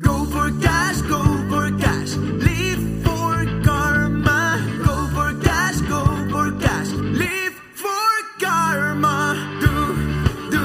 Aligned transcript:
Go 0.00 0.24
for 0.26 0.50
cash, 0.60 1.00
go 1.02 1.22
for 1.50 1.70
cash. 1.78 2.14
Live 2.16 2.82
for 3.04 3.44
karma. 3.64 4.58
Go 4.84 4.96
for 5.14 5.34
cash, 5.44 5.76
go 5.88 6.02
for 6.30 6.52
cash. 6.58 6.88
Live 7.22 7.54
for 7.74 8.10
karma. 8.40 9.36
Do, 9.60 9.74
do, 10.50 10.64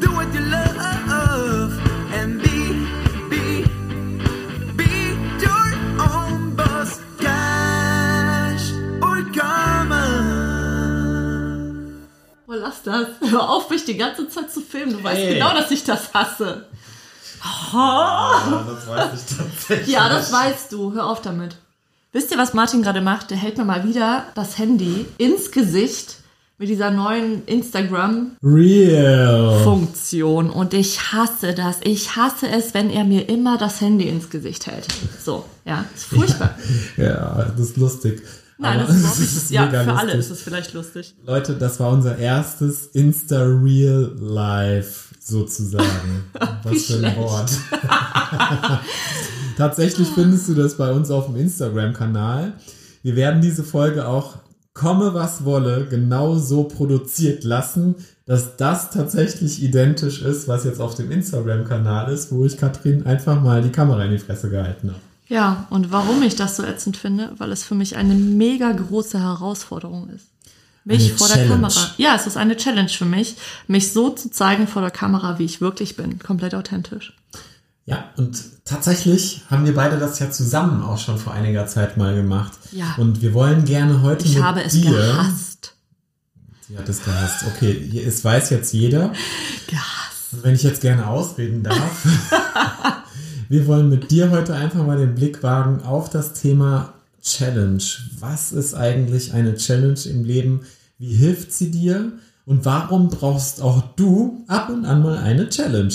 do 0.00 0.08
what 0.16 0.32
you 0.34 0.40
love. 0.40 1.72
And 2.12 2.40
be, 2.42 2.86
be, 3.28 3.64
be 4.76 4.92
your 5.44 5.68
own 6.00 6.56
boss. 6.56 7.00
Cash 7.20 8.64
or 9.02 9.22
karma. 9.34 10.04
Oh, 12.48 12.54
lass 12.54 12.82
das. 12.82 13.08
Hör 13.30 13.48
auf, 13.50 13.68
mich 13.70 13.84
die 13.84 13.96
ganze 13.96 14.28
Zeit 14.28 14.50
zu 14.50 14.60
filmen. 14.60 14.92
Du 14.94 15.04
weißt 15.04 15.18
Ey. 15.20 15.34
genau, 15.34 15.52
dass 15.52 15.70
ich 15.70 15.84
das 15.84 16.12
hasse. 16.14 16.66
Ja, 17.72 18.64
das 18.66 18.86
weiß 18.86 19.10
ich 19.14 19.36
tatsächlich. 19.36 19.88
Ja, 19.88 20.08
das 20.08 20.32
weißt 20.32 20.72
du. 20.72 20.92
Hör 20.92 21.06
auf 21.06 21.22
damit. 21.22 21.56
Wisst 22.12 22.32
ihr, 22.32 22.38
was 22.38 22.54
Martin 22.54 22.82
gerade 22.82 23.00
macht? 23.00 23.30
Der 23.30 23.36
hält 23.36 23.56
mir 23.56 23.64
mal 23.64 23.86
wieder 23.86 24.24
das 24.34 24.58
Handy 24.58 25.06
ins 25.18 25.52
Gesicht 25.52 26.16
mit 26.58 26.68
dieser 26.68 26.90
neuen 26.90 27.44
Instagram-Funktion. 27.46 30.46
Real. 30.46 30.56
Und 30.56 30.74
ich 30.74 31.12
hasse 31.12 31.54
das. 31.54 31.76
Ich 31.84 32.16
hasse 32.16 32.48
es, 32.48 32.74
wenn 32.74 32.90
er 32.90 33.04
mir 33.04 33.28
immer 33.28 33.56
das 33.56 33.80
Handy 33.80 34.08
ins 34.08 34.28
Gesicht 34.28 34.66
hält. 34.66 34.88
So, 35.24 35.44
ja, 35.64 35.84
ist 35.94 36.06
furchtbar. 36.06 36.56
Ja, 36.96 37.44
das 37.56 37.60
ist 37.60 37.76
lustig. 37.76 38.22
Nein, 38.58 38.80
das 38.80 38.90
ist 38.94 39.04
es 39.20 39.36
ist 39.36 39.50
ja, 39.50 39.70
für 39.70 39.78
alle 39.78 40.14
lustig. 40.14 40.18
ist 40.18 40.30
es 40.30 40.42
vielleicht 40.42 40.74
lustig. 40.74 41.14
Leute, 41.24 41.54
das 41.54 41.78
war 41.80 41.90
unser 41.90 42.18
erstes 42.18 42.86
Insta 42.88 43.42
Real 43.42 44.12
Live 44.18 45.09
sozusagen. 45.20 46.24
Was 46.64 46.86
für 46.86 47.06
ein. 47.06 47.16
Wort. 47.16 47.50
Tatsächlich 49.56 50.08
findest 50.08 50.48
du 50.48 50.54
das 50.54 50.76
bei 50.76 50.90
uns 50.90 51.10
auf 51.10 51.26
dem 51.26 51.36
Instagram-Kanal. 51.36 52.54
Wir 53.02 53.16
werden 53.16 53.40
diese 53.40 53.62
Folge 53.64 54.06
auch 54.06 54.38
komme 54.72 55.14
was 55.14 55.44
wolle 55.44 55.86
genau 55.90 56.36
so 56.36 56.64
produziert 56.64 57.44
lassen, 57.44 57.96
dass 58.24 58.56
das 58.56 58.90
tatsächlich 58.90 59.62
identisch 59.62 60.22
ist, 60.22 60.48
was 60.48 60.64
jetzt 60.64 60.80
auf 60.80 60.94
dem 60.94 61.10
Instagram-Kanal 61.10 62.12
ist, 62.12 62.32
wo 62.32 62.44
ich 62.44 62.56
Katrin 62.56 63.04
einfach 63.04 63.42
mal 63.42 63.62
die 63.62 63.70
Kamera 63.70 64.04
in 64.04 64.12
die 64.12 64.18
Fresse 64.18 64.48
gehalten 64.48 64.90
habe. 64.90 65.00
Ja, 65.26 65.66
und 65.70 65.92
warum 65.92 66.22
ich 66.22 66.34
das 66.34 66.56
so 66.56 66.64
ätzend 66.64 66.96
finde? 66.96 67.32
Weil 67.38 67.52
es 67.52 67.62
für 67.62 67.74
mich 67.74 67.96
eine 67.96 68.14
mega 68.14 68.72
große 68.72 69.20
Herausforderung 69.20 70.08
ist. 70.10 70.26
Mich 70.84 71.08
Eine 71.10 71.18
vor 71.18 71.26
der 71.28 71.36
Challenge. 71.36 71.54
Kamera. 71.54 71.90
Ja, 71.98 72.14
es 72.16 72.26
ist 72.26 72.36
eine 72.36 72.56
Challenge 72.56 72.88
für 72.88 73.04
mich, 73.04 73.36
mich 73.66 73.92
so 73.92 74.10
zu 74.10 74.30
zeigen 74.30 74.66
vor 74.66 74.82
der 74.82 74.90
Kamera, 74.90 75.38
wie 75.38 75.44
ich 75.44 75.60
wirklich 75.60 75.96
bin. 75.96 76.18
Komplett 76.18 76.54
authentisch. 76.54 77.12
Ja, 77.84 78.04
und 78.16 78.40
tatsächlich 78.64 79.42
haben 79.50 79.64
wir 79.64 79.74
beide 79.74 79.98
das 79.98 80.18
ja 80.20 80.30
zusammen 80.30 80.82
auch 80.82 80.98
schon 80.98 81.18
vor 81.18 81.32
einiger 81.32 81.66
Zeit 81.66 81.96
mal 81.96 82.14
gemacht. 82.14 82.52
Ja. 82.72 82.94
Und 82.98 83.20
wir 83.20 83.34
wollen 83.34 83.64
gerne 83.64 84.02
heute 84.02 84.24
Ich 84.26 84.36
mit 84.36 84.44
habe 84.44 84.62
es 84.62 84.72
dir. 84.72 84.90
gehasst. 84.90 85.74
Sie 86.68 86.78
hat 86.78 86.88
es 86.88 87.04
gehasst. 87.04 87.44
Okay, 87.48 88.04
es 88.06 88.24
weiß 88.24 88.50
jetzt 88.50 88.72
jeder. 88.72 89.12
Gehasst. 89.66 90.32
Und 90.32 90.44
wenn 90.44 90.54
ich 90.54 90.62
jetzt 90.62 90.80
gerne 90.82 91.08
ausreden 91.08 91.64
darf. 91.64 92.06
wir 93.48 93.66
wollen 93.66 93.88
mit 93.88 94.10
dir 94.12 94.30
heute 94.30 94.54
einfach 94.54 94.86
mal 94.86 94.96
den 94.96 95.16
Blick 95.16 95.42
wagen 95.42 95.82
auf 95.82 96.08
das 96.10 96.32
Thema 96.34 96.92
Challenge. 97.20 97.82
Was 98.18 98.52
ist 98.52 98.74
eigentlich 98.74 99.32
eine 99.32 99.54
Challenge 99.54 100.00
im 100.06 100.24
Leben? 100.24 100.60
Wie 100.98 101.14
hilft 101.14 101.52
sie 101.52 101.70
dir? 101.70 102.12
Und 102.46 102.64
warum 102.64 103.08
brauchst 103.08 103.60
auch 103.60 103.82
du 103.96 104.44
ab 104.48 104.70
und 104.70 104.84
an 104.84 105.02
mal 105.02 105.18
eine 105.18 105.48
Challenge? 105.48 105.94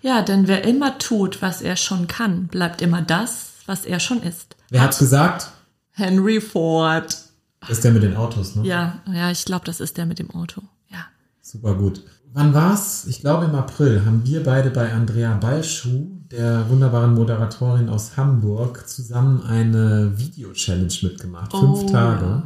Ja, 0.00 0.22
denn 0.22 0.48
wer 0.48 0.64
immer 0.64 0.98
tut, 0.98 1.42
was 1.42 1.62
er 1.62 1.76
schon 1.76 2.06
kann, 2.06 2.48
bleibt 2.48 2.82
immer 2.82 3.02
das, 3.02 3.50
was 3.66 3.84
er 3.84 4.00
schon 4.00 4.22
ist. 4.22 4.56
Wer 4.70 4.82
hat's 4.82 4.98
gesagt? 4.98 5.50
Henry 5.90 6.40
Ford. 6.40 7.16
Das 7.60 7.70
ist 7.70 7.84
der 7.84 7.92
mit 7.92 8.02
den 8.02 8.16
Autos, 8.16 8.56
ne? 8.56 8.66
Ja, 8.66 9.00
ja, 9.12 9.30
ich 9.30 9.44
glaube, 9.44 9.64
das 9.64 9.80
ist 9.80 9.96
der 9.96 10.06
mit 10.06 10.18
dem 10.18 10.30
Auto. 10.30 10.62
Ja. 10.88 11.04
Super 11.40 11.74
gut. 11.74 12.02
Wann 12.34 12.54
war's? 12.54 13.06
Ich 13.06 13.20
glaube 13.20 13.44
im 13.44 13.54
April 13.54 14.04
haben 14.06 14.22
wir 14.24 14.42
beide 14.42 14.70
bei 14.70 14.90
Andrea 14.92 15.34
Balschuh, 15.36 16.06
der 16.30 16.68
wunderbaren 16.70 17.14
Moderatorin 17.14 17.90
aus 17.90 18.16
Hamburg, 18.16 18.88
zusammen 18.88 19.42
eine 19.42 20.12
Video-Challenge 20.16 20.94
mitgemacht. 21.02 21.50
Fünf 21.52 21.80
Oh, 21.82 21.88
Tage. 21.90 22.44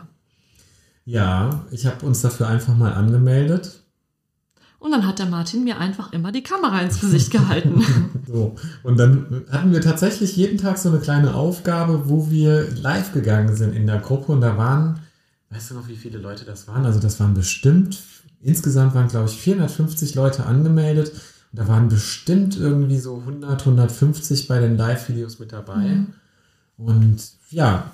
Ja, 1.04 1.64
ich 1.70 1.86
habe 1.86 2.04
uns 2.04 2.20
dafür 2.20 2.48
einfach 2.48 2.76
mal 2.76 2.94
angemeldet. 2.94 3.84
Und 4.80 4.90
dann 4.90 5.06
hat 5.06 5.20
der 5.20 5.26
Martin 5.26 5.62
mir 5.64 5.78
einfach 5.78 6.12
immer 6.12 6.32
die 6.32 6.42
Kamera 6.42 6.80
ins 6.80 7.00
Gesicht 7.00 7.30
gehalten. 7.30 7.82
So. 8.26 8.56
Und 8.82 8.98
dann 8.98 9.44
hatten 9.52 9.70
wir 9.70 9.80
tatsächlich 9.80 10.36
jeden 10.36 10.58
Tag 10.58 10.78
so 10.78 10.88
eine 10.88 10.98
kleine 10.98 11.34
Aufgabe, 11.36 12.08
wo 12.08 12.28
wir 12.28 12.68
live 12.74 13.12
gegangen 13.12 13.54
sind 13.54 13.72
in 13.72 13.86
der 13.86 14.00
Gruppe 14.00 14.32
und 14.32 14.40
da 14.40 14.56
waren, 14.58 14.98
weißt 15.50 15.70
du 15.70 15.74
noch, 15.74 15.86
wie 15.86 15.94
viele 15.94 16.18
Leute 16.18 16.44
das 16.44 16.66
waren? 16.66 16.84
Also 16.84 16.98
das 16.98 17.20
waren 17.20 17.34
bestimmt, 17.34 18.02
insgesamt 18.46 18.94
waren 18.94 19.08
glaube 19.08 19.28
ich 19.28 19.36
450 19.36 20.14
Leute 20.14 20.46
angemeldet 20.46 21.12
und 21.52 21.60
da 21.60 21.68
waren 21.68 21.88
bestimmt 21.88 22.56
irgendwie 22.56 22.98
so 22.98 23.18
100, 23.18 23.60
150 23.60 24.48
bei 24.48 24.60
den 24.60 24.76
Live-Videos 24.76 25.38
mit 25.38 25.52
dabei. 25.52 26.00
Und 26.76 27.18
ja, 27.50 27.90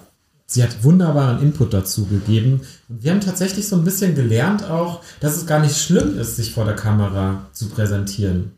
sie 0.46 0.62
hat 0.62 0.82
wunderbaren 0.84 1.42
Input 1.42 1.72
dazu 1.72 2.06
gegeben. 2.06 2.60
Und 2.88 3.02
wir 3.02 3.12
haben 3.12 3.20
tatsächlich 3.20 3.68
so 3.68 3.76
ein 3.76 3.84
bisschen 3.84 4.14
gelernt 4.14 4.64
auch, 4.64 5.02
dass 5.20 5.36
es 5.36 5.46
gar 5.46 5.60
nicht 5.60 5.76
schlimm 5.76 6.18
ist, 6.18 6.36
sich 6.36 6.52
vor 6.52 6.64
der 6.64 6.76
Kamera 6.76 7.46
zu 7.52 7.68
präsentieren. 7.68 8.52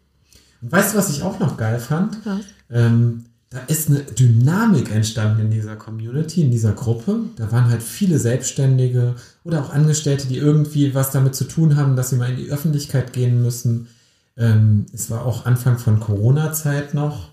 Und 0.62 0.72
weißt 0.72 0.94
du, 0.94 0.98
was 0.98 1.10
ich 1.10 1.22
auch 1.22 1.38
noch 1.38 1.56
geil 1.56 1.78
fand? 1.78 2.18
Was? 2.24 2.40
Ähm, 2.70 3.26
da 3.50 3.60
ist 3.60 3.88
eine 3.88 4.00
Dynamik 4.00 4.90
entstanden 4.90 5.42
in 5.42 5.50
dieser 5.50 5.76
Community, 5.76 6.42
in 6.42 6.50
dieser 6.50 6.72
Gruppe. 6.72 7.20
Da 7.36 7.52
waren 7.52 7.68
halt 7.68 7.82
viele 7.82 8.18
Selbstständige 8.18 9.14
oder 9.44 9.62
auch 9.62 9.70
Angestellte, 9.70 10.26
die 10.26 10.38
irgendwie 10.38 10.94
was 10.94 11.12
damit 11.12 11.34
zu 11.34 11.44
tun 11.44 11.76
haben, 11.76 11.94
dass 11.94 12.10
sie 12.10 12.16
mal 12.16 12.30
in 12.30 12.36
die 12.36 12.50
Öffentlichkeit 12.50 13.12
gehen 13.12 13.42
müssen. 13.42 13.88
Ähm, 14.36 14.86
es 14.92 15.10
war 15.10 15.24
auch 15.24 15.46
Anfang 15.46 15.78
von 15.78 16.00
Corona-Zeit 16.00 16.94
noch, 16.94 17.32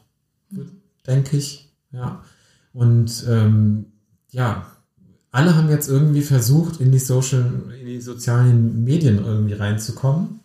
denke 1.07 1.38
ich. 1.38 1.72
Ja. 1.91 2.23
Und 2.73 3.25
ähm, 3.28 3.85
ja, 4.29 4.67
alle 5.31 5.55
haben 5.55 5.69
jetzt 5.69 5.89
irgendwie 5.89 6.22
versucht, 6.22 6.79
in 6.81 6.91
die 6.91 6.99
Social, 6.99 7.51
in 7.79 7.88
die 7.88 8.01
sozialen 8.01 8.83
Medien 8.83 9.23
irgendwie 9.23 9.53
reinzukommen. 9.53 10.41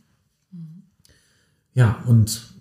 Ja, 1.75 2.03
und 2.07 2.55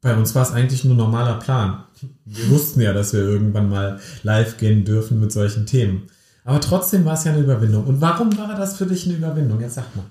bei 0.00 0.16
uns 0.16 0.34
war 0.34 0.42
es 0.42 0.52
eigentlich 0.52 0.84
nur 0.84 0.96
normaler 0.96 1.38
Plan. 1.38 1.84
Wir 2.24 2.50
wussten 2.50 2.80
ja, 2.80 2.92
dass 2.92 3.12
wir 3.12 3.20
irgendwann 3.20 3.68
mal 3.68 4.00
live 4.22 4.56
gehen 4.56 4.84
dürfen 4.84 5.20
mit 5.20 5.32
solchen 5.32 5.66
Themen. 5.66 6.08
Aber 6.44 6.60
trotzdem 6.60 7.04
war 7.04 7.14
es 7.14 7.24
ja 7.24 7.32
eine 7.32 7.42
Überwindung. 7.42 7.84
Und 7.84 8.00
warum 8.00 8.36
war 8.38 8.54
das 8.56 8.76
für 8.76 8.86
dich 8.86 9.06
eine 9.06 9.16
Überwindung? 9.16 9.60
Jetzt 9.60 9.74
sag 9.74 9.94
mal. 9.94 10.04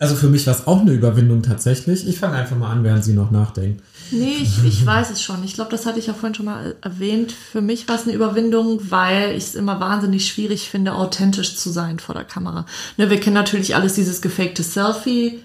Also 0.00 0.14
für 0.14 0.28
mich 0.28 0.46
war 0.46 0.54
es 0.54 0.66
auch 0.66 0.80
eine 0.80 0.92
Überwindung 0.92 1.42
tatsächlich. 1.42 2.08
Ich 2.08 2.18
fange 2.18 2.36
einfach 2.36 2.56
mal 2.56 2.70
an, 2.70 2.84
während 2.84 3.04
sie 3.04 3.12
noch 3.12 3.30
nachdenkt. 3.30 3.82
Nee, 4.10 4.38
ich, 4.40 4.64
ich 4.64 4.86
weiß 4.86 5.10
es 5.10 5.22
schon. 5.22 5.44
Ich 5.44 5.52
glaube, 5.52 5.70
das 5.70 5.84
hatte 5.84 5.98
ich 5.98 6.06
ja 6.06 6.14
vorhin 6.14 6.34
schon 6.34 6.46
mal 6.46 6.74
erwähnt. 6.80 7.32
Für 7.32 7.60
mich 7.60 7.86
war 7.86 7.96
es 7.96 8.04
eine 8.04 8.14
Überwindung, 8.14 8.80
weil 8.90 9.32
ich 9.32 9.44
es 9.44 9.54
immer 9.54 9.78
wahnsinnig 9.78 10.26
schwierig 10.26 10.70
finde, 10.70 10.94
authentisch 10.94 11.54
zu 11.54 11.68
sein 11.68 11.98
vor 11.98 12.14
der 12.14 12.24
Kamera. 12.24 12.64
Ne, 12.96 13.10
wir 13.10 13.20
kennen 13.20 13.34
natürlich 13.34 13.76
alles 13.76 13.92
dieses 13.92 14.22
gefakte 14.22 14.62
Selfie, 14.62 15.40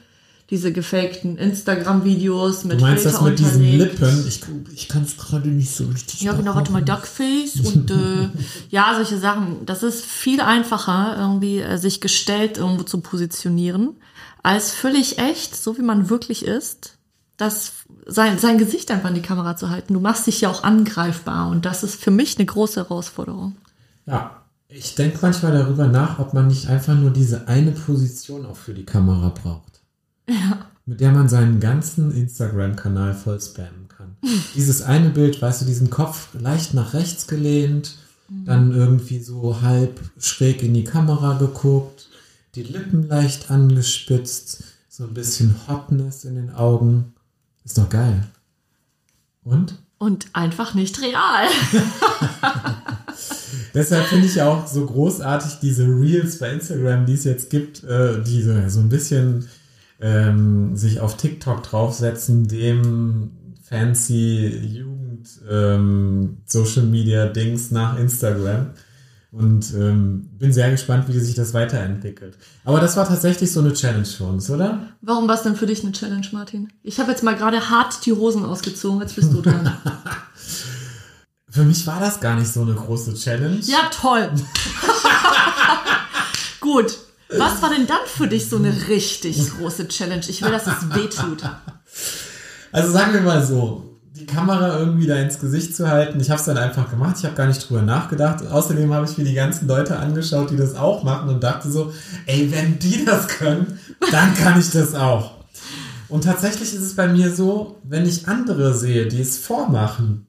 diese 0.49 0.71
gefakten 0.71 1.37
Instagram-Videos 1.37 2.65
mit 2.65 2.79
Du 2.79 2.85
meinst 2.85 3.03
Filter 3.03 3.17
das 3.17 3.27
mit 3.27 3.39
diesen 3.39 3.61
unterlegt. 3.61 3.99
Lippen? 3.99 4.27
Ich, 4.27 4.41
ich 4.75 4.87
kann 4.87 5.03
es 5.03 5.17
gerade 5.17 5.49
nicht 5.49 5.71
so 5.71 5.85
richtig 5.85 6.21
Ja, 6.21 6.33
genau, 6.33 6.53
warte 6.53 6.71
mal. 6.71 6.83
Duckface 6.83 7.61
und 7.61 7.89
äh, 7.89 8.29
ja, 8.69 8.93
solche 8.95 9.17
Sachen. 9.17 9.65
Das 9.65 9.81
ist 9.81 10.05
viel 10.05 10.41
einfacher, 10.41 11.15
irgendwie 11.17 11.59
äh, 11.59 11.77
sich 11.77 11.99
gestellt 11.99 12.57
irgendwo 12.57 12.83
zu 12.83 12.99
positionieren, 13.01 13.95
als 14.43 14.71
völlig 14.71 15.17
echt, 15.17 15.55
so 15.55 15.77
wie 15.79 15.81
man 15.81 16.09
wirklich 16.09 16.45
ist, 16.45 16.97
das 17.37 17.73
sein, 18.05 18.37
sein 18.37 18.59
Gesicht 18.59 18.91
einfach 18.91 19.09
in 19.09 19.15
die 19.15 19.21
Kamera 19.21 19.57
zu 19.57 19.69
halten. 19.71 19.93
Du 19.93 19.99
machst 19.99 20.27
dich 20.27 20.41
ja 20.41 20.49
auch 20.49 20.63
angreifbar 20.63 21.49
und 21.49 21.65
das 21.65 21.83
ist 21.83 22.01
für 22.01 22.11
mich 22.11 22.37
eine 22.37 22.45
große 22.45 22.81
Herausforderung. 22.81 23.55
Ja, 24.05 24.43
ich 24.67 24.95
denke 24.95 25.17
manchmal 25.21 25.51
darüber 25.51 25.87
nach, 25.87 26.19
ob 26.19 26.33
man 26.33 26.47
nicht 26.47 26.67
einfach 26.67 26.95
nur 26.95 27.09
diese 27.09 27.47
eine 27.47 27.71
Position 27.71 28.45
auch 28.45 28.55
für 28.55 28.73
die 28.73 28.85
Kamera 28.85 29.29
braucht. 29.29 29.74
Ja. 30.29 30.69
Mit 30.87 31.01
der 31.01 31.11
man 31.11 31.27
seinen 31.27 31.59
ganzen 31.59 32.11
Instagram-Kanal 32.11 33.15
voll 33.15 33.41
spammen 33.41 33.87
kann. 33.87 34.15
Dieses 34.55 34.83
eine 34.83 35.09
Bild, 35.09 35.41
weißt 35.41 35.61
du, 35.61 35.65
diesen 35.65 35.89
Kopf 35.89 36.29
leicht 36.39 36.75
nach 36.75 36.93
rechts 36.93 37.25
gelehnt, 37.25 37.97
dann 38.29 38.71
irgendwie 38.71 39.19
so 39.19 39.61
halb 39.61 39.99
schräg 40.19 40.63
in 40.63 40.73
die 40.73 40.83
Kamera 40.83 41.37
geguckt, 41.37 42.07
die 42.55 42.63
Lippen 42.63 43.07
leicht 43.07 43.51
angespitzt, 43.51 44.63
so 44.89 45.03
ein 45.03 45.13
bisschen 45.13 45.55
Hotness 45.67 46.25
in 46.25 46.35
den 46.35 46.53
Augen. 46.53 47.13
Ist 47.63 47.77
doch 47.77 47.89
geil. 47.89 48.23
Und? 49.43 49.75
Und 49.97 50.27
einfach 50.33 50.73
nicht 50.73 51.01
real. 51.01 51.47
Deshalb 53.73 54.05
finde 54.05 54.25
ich 54.25 54.35
ja 54.35 54.47
auch 54.47 54.67
so 54.67 54.85
großartig 54.85 55.59
diese 55.61 55.85
Reels 55.85 56.39
bei 56.39 56.51
Instagram, 56.51 57.05
die 57.05 57.13
es 57.13 57.25
jetzt 57.25 57.49
gibt, 57.49 57.83
äh, 57.83 58.21
die 58.23 58.41
so 58.41 58.79
ein 58.79 58.89
bisschen 58.89 59.47
ähm, 59.99 60.75
sich 60.75 60.99
auf 60.99 61.17
TikTok 61.17 61.63
draufsetzen, 61.63 62.47
dem 62.47 63.31
fancy 63.63 64.47
Jugend 64.47 65.27
ähm, 65.49 66.37
Social 66.45 66.83
Media 66.83 67.27
Dings 67.27 67.71
nach 67.71 67.97
Instagram 67.97 68.71
und 69.31 69.73
ähm, 69.73 70.29
bin 70.37 70.53
sehr 70.53 70.71
gespannt, 70.71 71.07
wie 71.07 71.19
sich 71.19 71.35
das 71.35 71.53
weiterentwickelt. 71.53 72.37
Aber 72.63 72.79
das 72.79 72.95
war 72.95 73.07
tatsächlich 73.07 73.51
so 73.51 73.59
eine 73.59 73.73
Challenge 73.73 74.05
für 74.05 74.25
uns, 74.25 74.49
oder? 74.49 74.87
Warum 75.01 75.27
war 75.27 75.35
es 75.35 75.43
denn 75.43 75.55
für 75.55 75.65
dich 75.65 75.83
eine 75.83 75.91
Challenge, 75.91 76.25
Martin? 76.31 76.71
Ich 76.83 76.99
habe 76.99 77.11
jetzt 77.11 77.23
mal 77.23 77.35
gerade 77.35 77.69
hart 77.69 78.05
die 78.05 78.13
Hosen 78.13 78.45
ausgezogen, 78.45 79.01
jetzt 79.01 79.15
bist 79.15 79.33
du 79.33 79.41
dran. 79.41 79.71
Für 81.49 81.63
mich 81.63 81.87
war 81.87 82.01
das 82.01 82.19
gar 82.19 82.35
nicht 82.35 82.51
so 82.51 82.63
eine 82.63 82.73
große 82.73 83.13
Challenge. 83.13 83.59
ja, 83.61 83.89
toll. 83.89 84.29
Gut. 86.59 86.97
Was 87.29 87.61
war 87.61 87.69
denn 87.69 87.87
dann 87.87 88.05
für 88.05 88.27
dich 88.27 88.49
so 88.49 88.57
eine 88.57 88.87
richtig 88.87 89.37
große 89.57 89.87
Challenge? 89.87 90.23
Ich 90.27 90.41
will, 90.41 90.51
dass 90.51 90.67
es 90.67 90.95
weh 90.95 91.07
tut. 91.07 91.43
Also 92.71 92.91
sagen 92.91 93.13
wir 93.13 93.21
mal 93.21 93.43
so, 93.45 93.99
die 94.15 94.25
Kamera 94.25 94.79
irgendwie 94.79 95.07
da 95.07 95.15
ins 95.15 95.39
Gesicht 95.39 95.75
zu 95.75 95.89
halten, 95.89 96.19
ich 96.19 96.29
habe 96.29 96.39
es 96.39 96.45
dann 96.45 96.57
einfach 96.57 96.89
gemacht, 96.89 97.15
ich 97.19 97.25
habe 97.25 97.35
gar 97.35 97.47
nicht 97.47 97.67
drüber 97.67 97.81
nachgedacht. 97.81 98.45
Außerdem 98.45 98.93
habe 98.93 99.05
ich 99.05 99.17
mir 99.17 99.25
die 99.25 99.33
ganzen 99.33 99.67
Leute 99.67 99.97
angeschaut, 99.97 100.51
die 100.51 100.57
das 100.57 100.75
auch 100.75 101.03
machen 101.03 101.29
und 101.29 101.43
dachte 101.43 101.69
so, 101.69 101.93
ey, 102.25 102.51
wenn 102.51 102.79
die 102.79 103.03
das 103.03 103.27
können, 103.27 103.79
dann 104.11 104.35
kann 104.35 104.59
ich 104.59 104.71
das 104.71 104.93
auch. 104.93 105.35
Und 106.07 106.23
tatsächlich 106.23 106.73
ist 106.73 106.81
es 106.81 106.95
bei 106.95 107.07
mir 107.07 107.33
so, 107.33 107.81
wenn 107.83 108.05
ich 108.05 108.27
andere 108.27 108.73
sehe, 108.73 109.07
die 109.07 109.21
es 109.21 109.37
vormachen, 109.37 110.27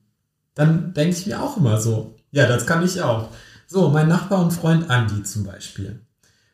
dann 0.54 0.94
denke 0.94 1.16
ich 1.16 1.26
mir 1.26 1.42
auch 1.42 1.56
immer 1.56 1.80
so, 1.80 2.16
ja, 2.32 2.46
das 2.46 2.66
kann 2.66 2.84
ich 2.84 3.02
auch. 3.02 3.28
So, 3.66 3.90
mein 3.90 4.08
Nachbar 4.08 4.40
und 4.40 4.52
Freund 4.52 4.88
Andi 4.90 5.22
zum 5.22 5.44
Beispiel. 5.44 6.05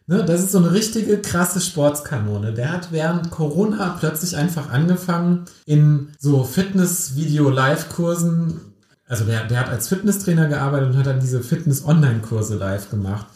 Ne, 0.06 0.24
das 0.24 0.40
ist 0.40 0.52
so 0.52 0.58
eine 0.58 0.72
richtige 0.72 1.18
krasse 1.18 1.60
Sportskanone. 1.60 2.52
Der 2.52 2.72
hat 2.72 2.90
während 2.90 3.30
Corona 3.30 3.96
plötzlich 3.98 4.36
einfach 4.36 4.70
angefangen 4.70 5.44
in 5.64 6.08
so 6.18 6.44
Fitness-Video-Live-Kursen. 6.44 8.60
Also 9.06 9.24
der, 9.24 9.46
der 9.46 9.60
hat 9.60 9.68
als 9.68 9.88
Fitnesstrainer 9.88 10.48
gearbeitet 10.48 10.90
und 10.90 10.96
hat 10.96 11.06
dann 11.06 11.20
diese 11.20 11.42
Fitness-Online-Kurse 11.42 12.56
live 12.56 12.90
gemacht. 12.90 13.26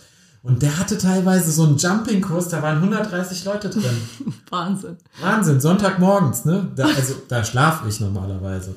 Und 0.43 0.63
der 0.63 0.79
hatte 0.79 0.97
teilweise 0.97 1.51
so 1.51 1.65
einen 1.65 1.77
Jumping-Kurs, 1.77 2.49
da 2.49 2.63
waren 2.63 2.77
130 2.77 3.45
Leute 3.45 3.69
drin. 3.69 3.83
Wahnsinn. 4.51 4.97
Wahnsinn, 5.21 5.61
Sonntagmorgens, 5.61 6.45
ne? 6.45 6.69
Da, 6.77 6.87
also 6.87 7.15
da 7.29 7.45
schlafe 7.45 7.89
ich 7.89 7.99
normalerweise. 8.01 8.77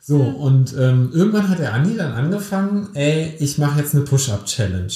So, 0.00 0.20
und 0.20 0.76
ähm, 0.76 1.10
irgendwann 1.14 1.48
hat 1.48 1.60
der 1.60 1.72
Andi 1.72 1.96
dann 1.96 2.12
angefangen, 2.12 2.90
ey, 2.94 3.36
ich 3.38 3.56
mache 3.56 3.80
jetzt 3.80 3.94
eine 3.94 4.04
Push-Up-Challenge. 4.04 4.92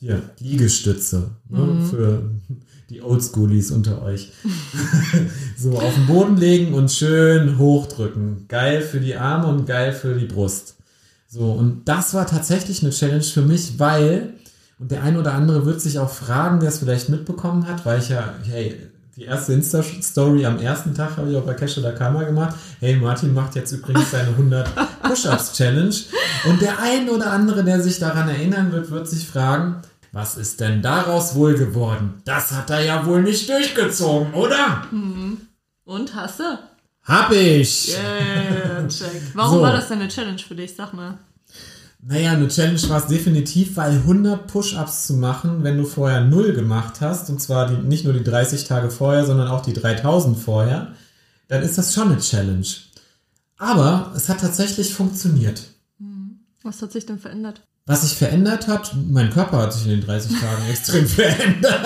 Hier, 0.00 0.22
Liegestütze, 0.38 1.30
ne, 1.48 1.84
für 1.90 2.30
die 2.88 3.02
Oldschoolies 3.02 3.72
unter 3.72 4.00
euch. 4.02 4.30
so, 5.58 5.72
auf 5.76 5.94
den 5.94 6.06
Boden 6.06 6.36
legen 6.36 6.72
und 6.72 6.92
schön 6.92 7.58
hochdrücken. 7.58 8.46
Geil 8.46 8.80
für 8.80 9.00
die 9.00 9.16
Arme 9.16 9.48
und 9.48 9.66
geil 9.66 9.92
für 9.92 10.14
die 10.14 10.26
Brust. 10.26 10.76
So, 11.26 11.50
und 11.50 11.82
das 11.86 12.14
war 12.14 12.26
tatsächlich 12.26 12.82
eine 12.82 12.92
Challenge 12.92 13.24
für 13.24 13.42
mich, 13.42 13.78
weil, 13.78 14.34
und 14.78 14.92
der 14.92 15.02
ein 15.02 15.16
oder 15.16 15.34
andere 15.34 15.66
wird 15.66 15.80
sich 15.80 15.98
auch 15.98 16.10
fragen, 16.10 16.60
der 16.60 16.68
es 16.68 16.78
vielleicht 16.78 17.08
mitbekommen 17.08 17.66
hat, 17.66 17.84
weil 17.84 17.98
ich 17.98 18.08
ja, 18.08 18.34
hey, 18.44 18.76
die 19.16 19.24
erste 19.24 19.52
Insta-Story 19.52 20.46
am 20.46 20.60
ersten 20.60 20.94
Tag 20.94 21.16
habe 21.16 21.28
ich 21.28 21.36
auch 21.36 21.42
bei 21.42 21.54
Cash 21.54 21.76
oder 21.78 21.90
Karma 21.90 22.22
gemacht. 22.22 22.54
Hey, 22.78 22.94
Martin 22.94 23.34
macht 23.34 23.56
jetzt 23.56 23.72
übrigens 23.72 24.12
seine 24.12 24.28
100 24.28 24.70
Push-Ups-Challenge. 25.02 25.94
Und 26.48 26.62
der 26.62 26.78
ein 26.80 27.08
oder 27.08 27.32
andere, 27.32 27.64
der 27.64 27.82
sich 27.82 27.98
daran 27.98 28.28
erinnern 28.28 28.70
wird, 28.70 28.92
wird 28.92 29.08
sich 29.08 29.26
fragen, 29.26 29.82
was 30.12 30.36
ist 30.36 30.60
denn 30.60 30.82
daraus 30.82 31.34
wohl 31.34 31.54
geworden? 31.54 32.22
Das 32.24 32.52
hat 32.52 32.70
er 32.70 32.80
ja 32.84 33.04
wohl 33.06 33.22
nicht 33.22 33.48
durchgezogen, 33.48 34.32
oder? 34.34 34.84
Und 35.84 36.14
hast 36.14 36.40
du? 36.40 36.58
Hab 37.04 37.32
ich! 37.32 37.88
Yeah, 37.96 38.86
check. 38.88 39.22
Warum 39.34 39.56
So. 39.58 39.62
war 39.62 39.72
das 39.72 39.88
denn 39.88 40.00
eine 40.00 40.08
Challenge 40.08 40.38
für 40.38 40.54
dich? 40.54 40.74
Sag 40.74 40.92
mal. 40.92 41.18
Naja, 42.00 42.32
eine 42.32 42.48
Challenge 42.48 42.80
war 42.88 42.98
es 42.98 43.06
definitiv, 43.06 43.76
weil 43.76 43.92
100 43.92 44.46
Push-Ups 44.46 45.06
zu 45.08 45.14
machen, 45.14 45.64
wenn 45.64 45.76
du 45.78 45.84
vorher 45.84 46.20
null 46.20 46.52
gemacht 46.52 47.00
hast, 47.00 47.28
und 47.28 47.40
zwar 47.40 47.66
die, 47.68 47.76
nicht 47.76 48.04
nur 48.04 48.12
die 48.14 48.22
30 48.22 48.64
Tage 48.64 48.90
vorher, 48.90 49.26
sondern 49.26 49.48
auch 49.48 49.62
die 49.62 49.72
3000 49.72 50.38
vorher, 50.38 50.94
dann 51.48 51.62
ist 51.62 51.76
das 51.76 51.92
schon 51.94 52.12
eine 52.12 52.20
Challenge. 52.20 52.66
Aber 53.56 54.12
es 54.14 54.28
hat 54.28 54.40
tatsächlich 54.40 54.94
funktioniert. 54.94 55.62
Was 56.62 56.80
hat 56.82 56.92
sich 56.92 57.06
denn 57.06 57.18
verändert? 57.18 57.62
Was 57.88 58.02
sich 58.02 58.16
verändert 58.18 58.68
hat, 58.68 58.94
mein 59.10 59.30
Körper 59.30 59.58
hat 59.62 59.72
sich 59.72 59.84
in 59.84 59.90
den 59.92 60.02
30 60.06 60.38
Tagen 60.40 60.62
extrem 60.70 61.06
verändert. 61.08 61.82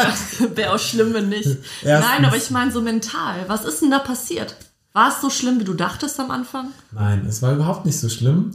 Wäre 0.56 0.74
auch 0.74 0.78
schlimm, 0.78 1.14
wenn 1.14 1.28
nicht. 1.28 1.46
Erstens- 1.82 2.10
Nein, 2.10 2.24
aber 2.24 2.36
ich 2.36 2.50
meine 2.50 2.72
so 2.72 2.80
mental. 2.82 3.36
Was 3.46 3.64
ist 3.64 3.80
denn 3.82 3.90
da 3.92 4.00
passiert? 4.00 4.56
War 4.92 5.08
es 5.10 5.20
so 5.22 5.30
schlimm, 5.30 5.60
wie 5.60 5.64
du 5.64 5.74
dachtest 5.74 6.18
am 6.20 6.30
Anfang? 6.30 6.66
Nein, 6.90 7.24
es 7.26 7.40
war 7.40 7.52
überhaupt 7.54 7.86
nicht 7.86 7.98
so 7.98 8.08
schlimm, 8.08 8.50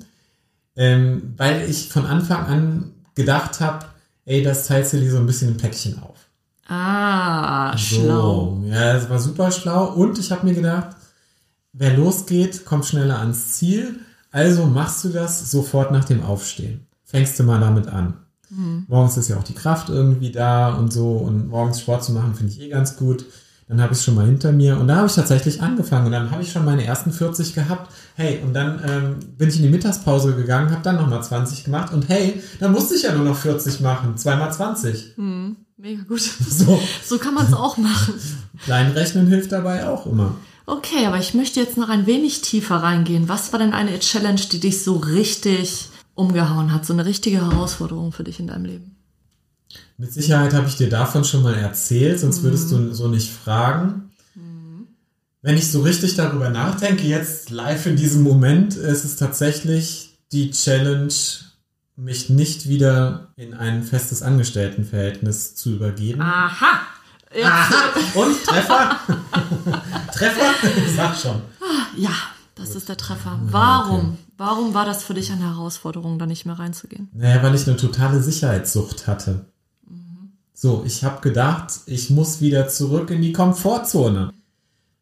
ähm, 0.75 1.33
weil 1.37 1.67
ich 1.69 1.89
von 1.89 2.05
Anfang 2.05 2.45
an 2.45 2.91
gedacht 3.15 3.59
habe, 3.61 3.85
ey, 4.25 4.43
das 4.43 4.67
du 4.93 4.99
dir 4.99 5.09
so 5.11 5.17
ein 5.17 5.25
bisschen 5.25 5.47
im 5.47 5.57
Päckchen 5.57 5.99
auf. 6.03 6.17
Ah, 6.67 7.77
schlau. 7.77 8.59
So, 8.61 8.67
ja, 8.67 8.93
es 8.97 9.09
war 9.09 9.19
super 9.19 9.51
schlau. 9.51 9.85
Und 9.93 10.19
ich 10.19 10.31
habe 10.31 10.45
mir 10.45 10.53
gedacht, 10.53 10.89
wer 11.73 11.95
losgeht, 11.95 12.65
kommt 12.65 12.85
schneller 12.85 13.19
ans 13.19 13.53
Ziel. 13.53 14.01
Also 14.31 14.65
machst 14.65 15.05
du 15.05 15.09
das 15.09 15.49
sofort 15.49 15.91
nach 15.91 16.03
dem 16.03 16.23
Aufstehen. 16.23 16.85
Fängst 17.09 17.39
du 17.39 17.43
mal 17.43 17.59
damit 17.59 17.87
an. 17.87 18.13
Morgens 18.87 19.17
ist 19.17 19.27
ja 19.29 19.37
auch 19.37 19.43
die 19.43 19.53
Kraft 19.55 19.89
irgendwie 19.89 20.31
da 20.31 20.73
und 20.73 20.91
so. 20.93 21.11
Und 21.11 21.49
morgens 21.49 21.81
Sport 21.81 22.03
zu 22.03 22.11
machen, 22.11 22.35
finde 22.35 22.53
ich 22.53 22.61
eh 22.61 22.69
ganz 22.69 22.95
gut. 22.97 23.25
Dann 23.67 23.81
habe 23.81 23.91
ich 23.91 23.99
es 23.99 24.05
schon 24.05 24.15
mal 24.15 24.25
hinter 24.25 24.53
mir. 24.53 24.77
Und 24.77 24.87
da 24.87 24.97
habe 24.97 25.07
ich 25.07 25.13
tatsächlich 25.15 25.61
angefangen. 25.61 26.05
Und 26.05 26.11
dann 26.13 26.31
habe 26.31 26.41
ich 26.41 26.51
schon 26.51 26.63
meine 26.63 26.85
ersten 26.85 27.11
40 27.11 27.53
gehabt. 27.53 27.91
Hey, 28.15 28.41
und 28.43 28.53
dann 28.53 28.81
ähm, 28.87 29.15
bin 29.37 29.49
ich 29.49 29.57
in 29.57 29.63
die 29.63 29.69
Mittagspause 29.69 30.35
gegangen, 30.35 30.71
habe 30.71 30.81
dann 30.83 30.95
nochmal 30.95 31.21
20 31.21 31.65
gemacht. 31.65 31.93
Und 31.93 32.07
hey, 32.07 32.41
dann 32.61 32.71
musste 32.71 32.95
ich 32.95 33.03
ja 33.03 33.13
nur 33.13 33.25
noch 33.25 33.35
40 33.37 33.81
machen. 33.81 34.15
Zweimal 34.17 34.53
20. 34.53 35.13
Mega 35.77 36.03
gut. 36.03 36.21
So, 36.49 36.81
So 37.03 37.17
kann 37.17 37.33
man 37.33 37.45
es 37.45 37.53
auch 37.53 37.77
machen. 37.77 38.13
Kleinrechnen 38.63 39.27
hilft 39.27 39.51
dabei 39.51 39.87
auch 39.87 40.05
immer. 40.05 40.35
Okay, 40.65 41.05
aber 41.05 41.17
ich 41.17 41.33
möchte 41.33 41.59
jetzt 41.59 41.77
noch 41.77 41.89
ein 41.89 42.05
wenig 42.05 42.41
tiefer 42.41 42.77
reingehen. 42.77 43.27
Was 43.29 43.51
war 43.51 43.59
denn 43.59 43.73
eine 43.73 43.99
Challenge, 43.99 44.41
die 44.51 44.59
dich 44.59 44.83
so 44.83 44.95
richtig 44.97 45.89
umgehauen 46.17 46.73
hat? 46.73 46.85
So 46.85 46.93
eine 46.93 47.05
richtige 47.05 47.37
Herausforderung 47.37 48.11
für 48.11 48.23
dich 48.23 48.39
in 48.39 48.47
deinem 48.47 48.65
Leben? 48.65 48.95
Mit 49.97 50.13
Sicherheit 50.13 50.53
habe 50.53 50.67
ich 50.67 50.75
dir 50.75 50.89
davon 50.89 51.23
schon 51.23 51.43
mal 51.43 51.55
erzählt, 51.55 52.19
sonst 52.19 52.43
würdest 52.43 52.71
du 52.71 52.93
so 52.93 53.07
nicht 53.07 53.31
fragen. 53.31 54.11
Wenn 55.41 55.55
ich 55.55 55.71
so 55.71 55.81
richtig 55.81 56.15
darüber 56.15 56.49
nachdenke, 56.49 57.07
jetzt 57.07 57.51
live 57.51 57.85
in 57.85 57.95
diesem 57.95 58.23
Moment, 58.23 58.75
ist 58.75 59.05
es 59.05 59.15
tatsächlich 59.15 60.17
die 60.31 60.51
Challenge, 60.51 61.13
mich 61.95 62.29
nicht 62.29 62.67
wieder 62.67 63.29
in 63.37 63.53
ein 63.53 63.83
festes 63.83 64.21
Angestelltenverhältnis 64.21 65.55
zu 65.55 65.71
übergeben. 65.71 66.21
Aha! 66.21 66.81
Jetzt, 67.33 67.45
Aha! 67.45 67.73
Und 68.15 68.43
Treffer? 68.43 68.99
Treffer? 70.13 70.53
Sag 70.95 71.17
schon. 71.17 71.41
Ja, 71.95 72.11
das 72.55 72.75
ist 72.75 72.89
der 72.89 72.97
Treffer. 72.97 73.39
Warum? 73.43 74.17
Warum 74.37 74.73
war 74.75 74.85
das 74.85 75.03
für 75.03 75.15
dich 75.15 75.31
eine 75.31 75.55
Herausforderung, 75.55 76.19
da 76.19 76.27
nicht 76.27 76.45
mehr 76.45 76.59
reinzugehen? 76.59 77.09
Naja, 77.13 77.41
weil 77.41 77.55
ich 77.55 77.67
eine 77.67 77.77
totale 77.77 78.21
Sicherheitssucht 78.21 79.07
hatte. 79.07 79.45
So, 80.53 80.83
ich 80.85 81.03
habe 81.03 81.21
gedacht, 81.21 81.71
ich 81.85 82.09
muss 82.09 82.41
wieder 82.41 82.67
zurück 82.67 83.09
in 83.09 83.21
die 83.21 83.33
Komfortzone. 83.33 84.33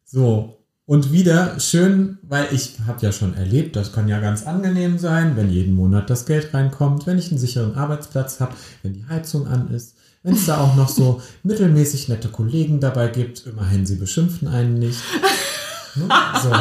So, 0.04 0.58
und 0.86 1.12
wieder 1.12 1.58
schön, 1.60 2.18
weil 2.22 2.48
ich 2.52 2.74
habe 2.86 3.00
ja 3.00 3.10
schon 3.10 3.34
erlebt, 3.34 3.74
das 3.74 3.92
kann 3.92 4.08
ja 4.08 4.20
ganz 4.20 4.46
angenehm 4.46 4.98
sein, 4.98 5.36
wenn 5.36 5.50
jeden 5.50 5.74
Monat 5.74 6.08
das 6.10 6.26
Geld 6.26 6.54
reinkommt, 6.54 7.06
wenn 7.06 7.18
ich 7.18 7.30
einen 7.30 7.40
sicheren 7.40 7.74
Arbeitsplatz 7.74 8.38
habe, 8.40 8.54
wenn 8.82 8.94
die 8.94 9.06
Heizung 9.06 9.46
an 9.48 9.70
ist, 9.70 9.96
wenn 10.22 10.34
es 10.34 10.46
da 10.46 10.60
auch 10.60 10.76
noch 10.76 10.88
so 10.88 11.20
mittelmäßig 11.42 12.08
nette 12.08 12.28
Kollegen 12.28 12.78
dabei 12.78 13.08
gibt, 13.08 13.46
immerhin, 13.46 13.84
sie 13.84 13.96
beschimpfen 13.96 14.48
einen 14.48 14.78
nicht. 14.78 15.00
Ne? 15.96 16.08
So. 16.42 16.52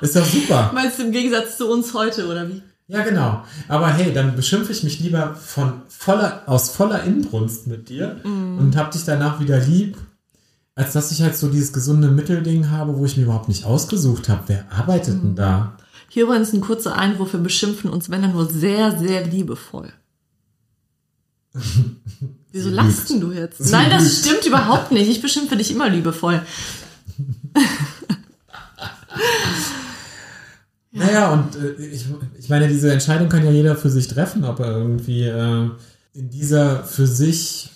Ist 0.00 0.16
doch 0.16 0.24
super. 0.24 0.70
Meinst 0.74 0.98
du 0.98 1.04
im 1.04 1.12
Gegensatz 1.12 1.56
zu 1.56 1.68
uns 1.70 1.94
heute, 1.94 2.26
oder 2.26 2.48
wie? 2.48 2.62
Ja, 2.88 3.02
genau. 3.02 3.44
Aber 3.68 3.88
hey, 3.88 4.12
dann 4.12 4.36
beschimpfe 4.36 4.72
ich 4.72 4.82
mich 4.82 5.00
lieber 5.00 5.34
von 5.34 5.82
voller, 5.88 6.42
aus 6.46 6.70
voller 6.70 7.04
Inbrunst 7.04 7.66
mit 7.66 7.88
dir 7.88 8.20
und 8.24 8.76
hab 8.76 8.90
dich 8.90 9.04
danach 9.04 9.40
wieder 9.40 9.58
lieb, 9.58 9.96
als 10.74 10.92
dass 10.92 11.12
ich 11.12 11.22
halt 11.22 11.36
so 11.36 11.48
dieses 11.48 11.72
gesunde 11.72 12.08
Mittelding 12.08 12.70
habe, 12.70 12.96
wo 12.96 13.04
ich 13.04 13.16
mir 13.16 13.24
überhaupt 13.24 13.48
nicht 13.48 13.64
ausgesucht 13.64 14.28
habe. 14.28 14.42
Wer 14.46 14.72
arbeitet 14.72 15.22
denn 15.22 15.36
da? 15.36 15.76
Hier 16.08 16.24
übrigens 16.24 16.52
ein 16.52 16.60
kurzer 16.60 16.96
Einwurf, 16.96 17.32
wir 17.32 17.40
beschimpfen 17.40 17.88
uns, 17.88 18.10
wenn 18.10 18.20
dann 18.20 18.32
nur 18.32 18.50
sehr, 18.50 18.98
sehr 18.98 19.26
liebevoll. 19.26 19.92
Wieso 22.52 22.68
lachst 22.68 23.10
du 23.10 23.32
jetzt? 23.32 23.64
Sie 23.64 23.72
Nein, 23.72 23.90
das 23.90 24.18
stimmt 24.18 24.44
überhaupt 24.44 24.92
nicht. 24.92 25.08
Ich 25.08 25.22
beschimpfe 25.22 25.56
dich 25.56 25.70
immer 25.70 25.88
liebevoll. 25.88 26.42
Naja, 31.02 31.32
und 31.32 31.56
äh, 31.56 31.72
ich, 31.82 32.06
ich 32.38 32.48
meine, 32.48 32.68
diese 32.68 32.92
Entscheidung 32.92 33.28
kann 33.28 33.44
ja 33.44 33.50
jeder 33.50 33.76
für 33.76 33.90
sich 33.90 34.08
treffen, 34.08 34.44
ob 34.44 34.60
er 34.60 34.70
irgendwie 34.70 35.24
äh, 35.24 35.68
in 36.14 36.30
dieser 36.30 36.84
für 36.84 37.06
sich 37.06 37.70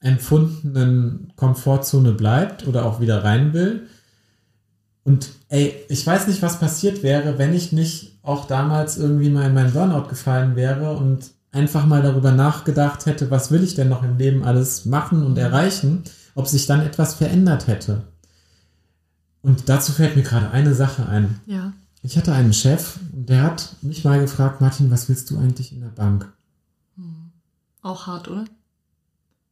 empfundenen 0.00 1.32
Komfortzone 1.36 2.12
bleibt 2.12 2.66
oder 2.66 2.86
auch 2.86 3.00
wieder 3.00 3.22
rein 3.22 3.52
will. 3.52 3.86
Und 5.04 5.30
ey, 5.48 5.74
ich 5.88 6.06
weiß 6.06 6.26
nicht, 6.26 6.42
was 6.42 6.58
passiert 6.58 7.02
wäre, 7.02 7.38
wenn 7.38 7.54
ich 7.54 7.72
nicht 7.72 8.18
auch 8.22 8.46
damals 8.46 8.96
irgendwie 8.96 9.30
mal 9.30 9.46
in 9.46 9.54
meinen 9.54 9.72
Burnout 9.72 10.08
gefallen 10.08 10.56
wäre 10.56 10.96
und 10.96 11.30
einfach 11.52 11.84
mal 11.86 12.02
darüber 12.02 12.32
nachgedacht 12.32 13.06
hätte, 13.06 13.30
was 13.30 13.50
will 13.50 13.62
ich 13.62 13.74
denn 13.74 13.88
noch 13.88 14.02
im 14.02 14.18
Leben 14.18 14.44
alles 14.44 14.84
machen 14.86 15.24
und 15.24 15.36
erreichen, 15.36 16.04
ob 16.34 16.46
sich 16.46 16.66
dann 16.66 16.80
etwas 16.80 17.14
verändert 17.14 17.66
hätte. 17.66 18.02
Und 19.42 19.68
dazu 19.68 19.92
fällt 19.92 20.16
mir 20.16 20.22
gerade 20.22 20.50
eine 20.50 20.74
Sache 20.74 21.08
ein. 21.08 21.40
Ja. 21.46 21.72
Ich 22.02 22.16
hatte 22.16 22.32
einen 22.32 22.52
Chef, 22.52 22.98
der 23.12 23.42
hat 23.42 23.76
mich 23.82 24.04
mal 24.04 24.20
gefragt, 24.20 24.60
Martin, 24.60 24.90
was 24.90 25.08
willst 25.08 25.30
du 25.30 25.38
eigentlich 25.38 25.72
in 25.72 25.80
der 25.80 25.88
Bank? 25.88 26.32
Auch 27.82 28.06
hart, 28.06 28.28
oder? 28.28 28.44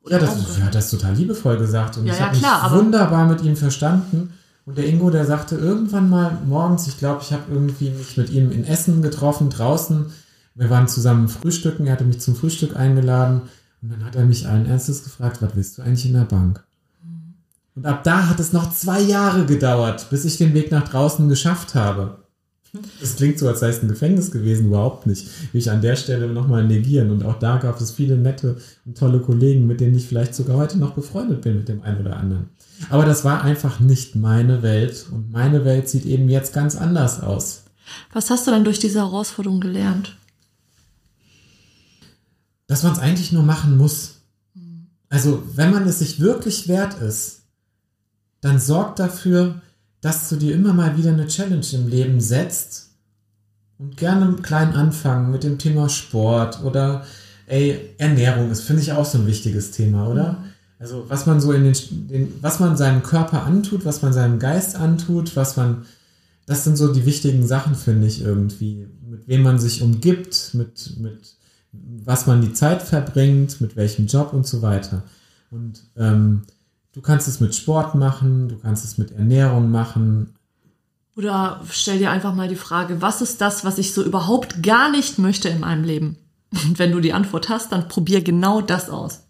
Ja, 0.09 0.19
das, 0.19 0.31
auch- 0.31 0.59
er 0.59 0.67
hat 0.67 0.75
das 0.75 0.91
total 0.91 1.15
liebevoll 1.15 1.59
gesagt 1.59 1.97
und 1.99 2.07
Ja, 2.07 2.15
ich 2.15 2.41
ja, 2.41 2.63
habe 2.63 2.75
mich 2.77 2.83
wunderbar 2.85 3.27
mit 3.27 3.43
ihm 3.43 3.57
verstanden. 3.57 4.33
Und 4.65 4.77
der 4.77 4.87
Ingo, 4.87 5.09
der 5.11 5.25
sagte 5.25 5.57
irgendwann 5.57 6.11
mal 6.11 6.39
morgens, 6.47 6.87
ich 6.89 6.99
glaube, 6.99 7.23
ich 7.23 7.33
habe 7.33 7.45
irgendwie 7.51 7.91
mich 7.91 8.17
mit 8.19 8.31
ihm 8.31 8.51
in 8.51 8.65
Essen 8.65 9.01
getroffen, 9.01 9.49
draußen. 9.51 10.07
Wir 10.55 10.69
waren 10.71 10.89
zusammen 10.89 11.29
frühstücken, 11.29 11.87
er 11.87 11.93
hatte 11.93 12.05
mich 12.05 12.21
zum 12.21 12.37
Frühstück 12.37 12.77
eingeladen 12.77 13.43
und 13.81 13.91
dann 13.93 14.05
hat 14.05 14.15
er 14.17 14.25
mich 14.27 14.47
allen 14.47 14.67
Ernstes 14.67 15.05
gefragt, 15.05 15.41
was 15.41 15.55
willst 15.55 15.79
du 15.79 15.83
eigentlich 15.83 16.05
in 16.07 16.15
der 16.15 16.25
Bank? 16.25 16.65
Und 17.77 17.87
ab 17.87 18.03
da 18.05 18.27
hat 18.29 18.41
es 18.41 18.53
noch 18.53 18.73
zwei 18.75 19.01
Jahre 19.01 19.47
gedauert, 19.47 20.11
bis 20.11 20.25
ich 20.25 20.37
den 20.37 20.53
Weg 20.53 20.71
nach 20.73 20.89
draußen 20.89 21.29
geschafft 21.29 21.75
habe. 21.75 22.19
Das 23.01 23.17
klingt 23.17 23.39
so, 23.39 23.49
als 23.49 23.61
sei 23.61 23.69
es 23.69 23.83
ein 23.83 23.89
Gefängnis 23.89 24.31
gewesen, 24.31 24.67
überhaupt 24.67 25.07
nicht. 25.07 25.27
Will 25.53 25.61
ich 25.61 25.71
an 25.71 25.81
der 25.81 25.97
Stelle 25.97 26.29
nochmal 26.29 26.65
negieren. 26.65 27.11
Und 27.11 27.25
auch 27.25 27.39
da 27.39 27.57
gab 27.57 27.81
es 27.81 27.91
viele 27.91 28.17
nette 28.17 28.57
und 28.85 28.99
tolle 28.99 29.21
Kollegen, 29.21 29.67
mit 29.67 29.81
denen 29.81 29.97
ich 29.97 30.07
vielleicht 30.07 30.35
sogar 30.35 30.57
heute 30.57 30.79
noch 30.79 30.93
befreundet 30.93 31.43
bin 31.43 31.57
mit 31.57 31.69
dem 31.69 31.83
einen 31.83 32.01
oder 32.01 32.17
anderen. 32.17 32.51
Aber 32.91 33.05
das 33.05 33.25
war 33.25 33.43
einfach 33.43 33.81
nicht 33.81 34.17
meine 34.17 34.63
Welt. 34.63 35.07
Und 35.11 35.33
meine 35.33 35.65
Welt 35.65 35.89
sieht 35.89 36.05
eben 36.05 36.29
jetzt 36.29 36.53
ganz 36.53 36.77
anders 36.77 37.21
aus. 37.21 37.65
Was 38.13 38.31
hast 38.31 38.47
du 38.47 38.51
dann 38.51 38.65
durch 38.65 38.79
diese 38.79 39.01
Herausforderung 39.01 39.61
gelernt? 39.61 40.17
Dass 42.67 42.83
man 42.83 42.93
es 42.93 42.99
eigentlich 42.99 43.33
nur 43.33 43.43
machen 43.43 43.79
muss. 43.79 44.17
Also, 45.09 45.43
wenn 45.55 45.71
man 45.71 45.89
es 45.89 46.01
sich 46.01 46.21
wirklich 46.21 46.69
wert 46.69 47.01
ist, 47.01 47.41
dann 48.43 48.61
sorgt 48.61 48.99
dafür, 48.99 49.63
dass 50.01 50.29
du 50.29 50.37
dir 50.37 50.55
immer 50.55 50.73
mal 50.73 50.97
wieder 50.97 51.13
eine 51.13 51.27
Challenge 51.27 51.67
im 51.73 51.89
Leben 51.89 52.21
setzt 52.21 52.91
und 53.79 53.97
gerne 53.97 54.37
klein 54.43 54.73
anfangen 54.75 55.31
mit 55.31 55.45
dem 55.45 55.59
Thema 55.59 55.89
Sport 55.89 56.63
oder 56.63 57.05
ey, 57.47 57.95
Ernährung 57.99 58.51
ist, 58.51 58.63
finde 58.63 58.83
ich 58.83 58.93
auch 58.93 59.05
so 59.05 59.19
ein 59.19 59.27
wichtiges 59.27 59.71
Thema, 59.71 60.09
oder? 60.09 60.45
Also 60.79 61.07
was 61.09 61.27
man 61.27 61.41
so 61.41 61.53
in 61.53 61.65
den, 61.65 61.75
den, 62.09 62.35
was 62.41 62.61
man 62.61 62.77
seinem 62.77 63.03
Körper 63.03 63.45
antut, 63.45 63.85
was 63.85 64.03
man 64.03 64.13
seinem 64.13 64.39
Geist 64.39 64.77
antut, 64.77 65.35
was 65.35 65.57
man, 65.57 65.87
das 66.47 66.65
sind 66.65 66.77
so 66.77 66.93
die 66.93 67.05
wichtigen 67.05 67.47
Sachen, 67.47 67.75
finde 67.75 68.07
ich 68.07 68.23
irgendwie. 68.23 68.87
Mit 69.09 69.27
wem 69.27 69.43
man 69.43 69.59
sich 69.59 69.83
umgibt, 69.83 70.55
mit, 70.55 70.99
mit 71.01 71.35
was 71.73 72.27
man 72.27 72.41
die 72.41 72.53
Zeit 72.53 72.83
verbringt, 72.83 73.61
mit 73.61 73.77
welchem 73.77 74.07
Job 74.07 74.33
und 74.33 74.47
so 74.47 74.63
weiter. 74.63 75.03
Und 75.51 75.83
ähm, 75.97 76.43
du 76.99 77.03
kannst 77.03 77.29
es 77.29 77.39
mit 77.39 77.55
Sport 77.55 77.95
machen, 77.95 78.49
du 78.49 78.59
kannst 78.59 78.85
es 78.85 78.99
mit 78.99 79.13
Ernährung 79.13 79.71
machen. 79.71 80.35
Oder 81.15 81.61
stell 81.71 82.01
dir 82.01 82.11
einfach 82.11 82.35
mal 82.35 82.49
die 82.49 82.57
Frage, 82.57 83.01
was 83.01 83.23
ist 83.23 83.41
das, 83.41 83.65
was 83.65 83.79
ich 83.79 83.95
so 83.95 84.03
überhaupt 84.03 84.65
gar 84.65 84.91
nicht 84.91 85.17
möchte 85.17 85.49
in 85.49 85.61
meinem 85.61 85.85
Leben? 85.85 86.17
Und 86.51 86.81
wenn 86.81 86.91
du 86.91 86.99
die 86.99 87.13
Antwort 87.13 87.49
hast, 87.49 87.71
dann 87.71 87.87
probier 87.87 88.21
genau 88.21 88.61
das 88.61 88.91
aus. 88.91 89.21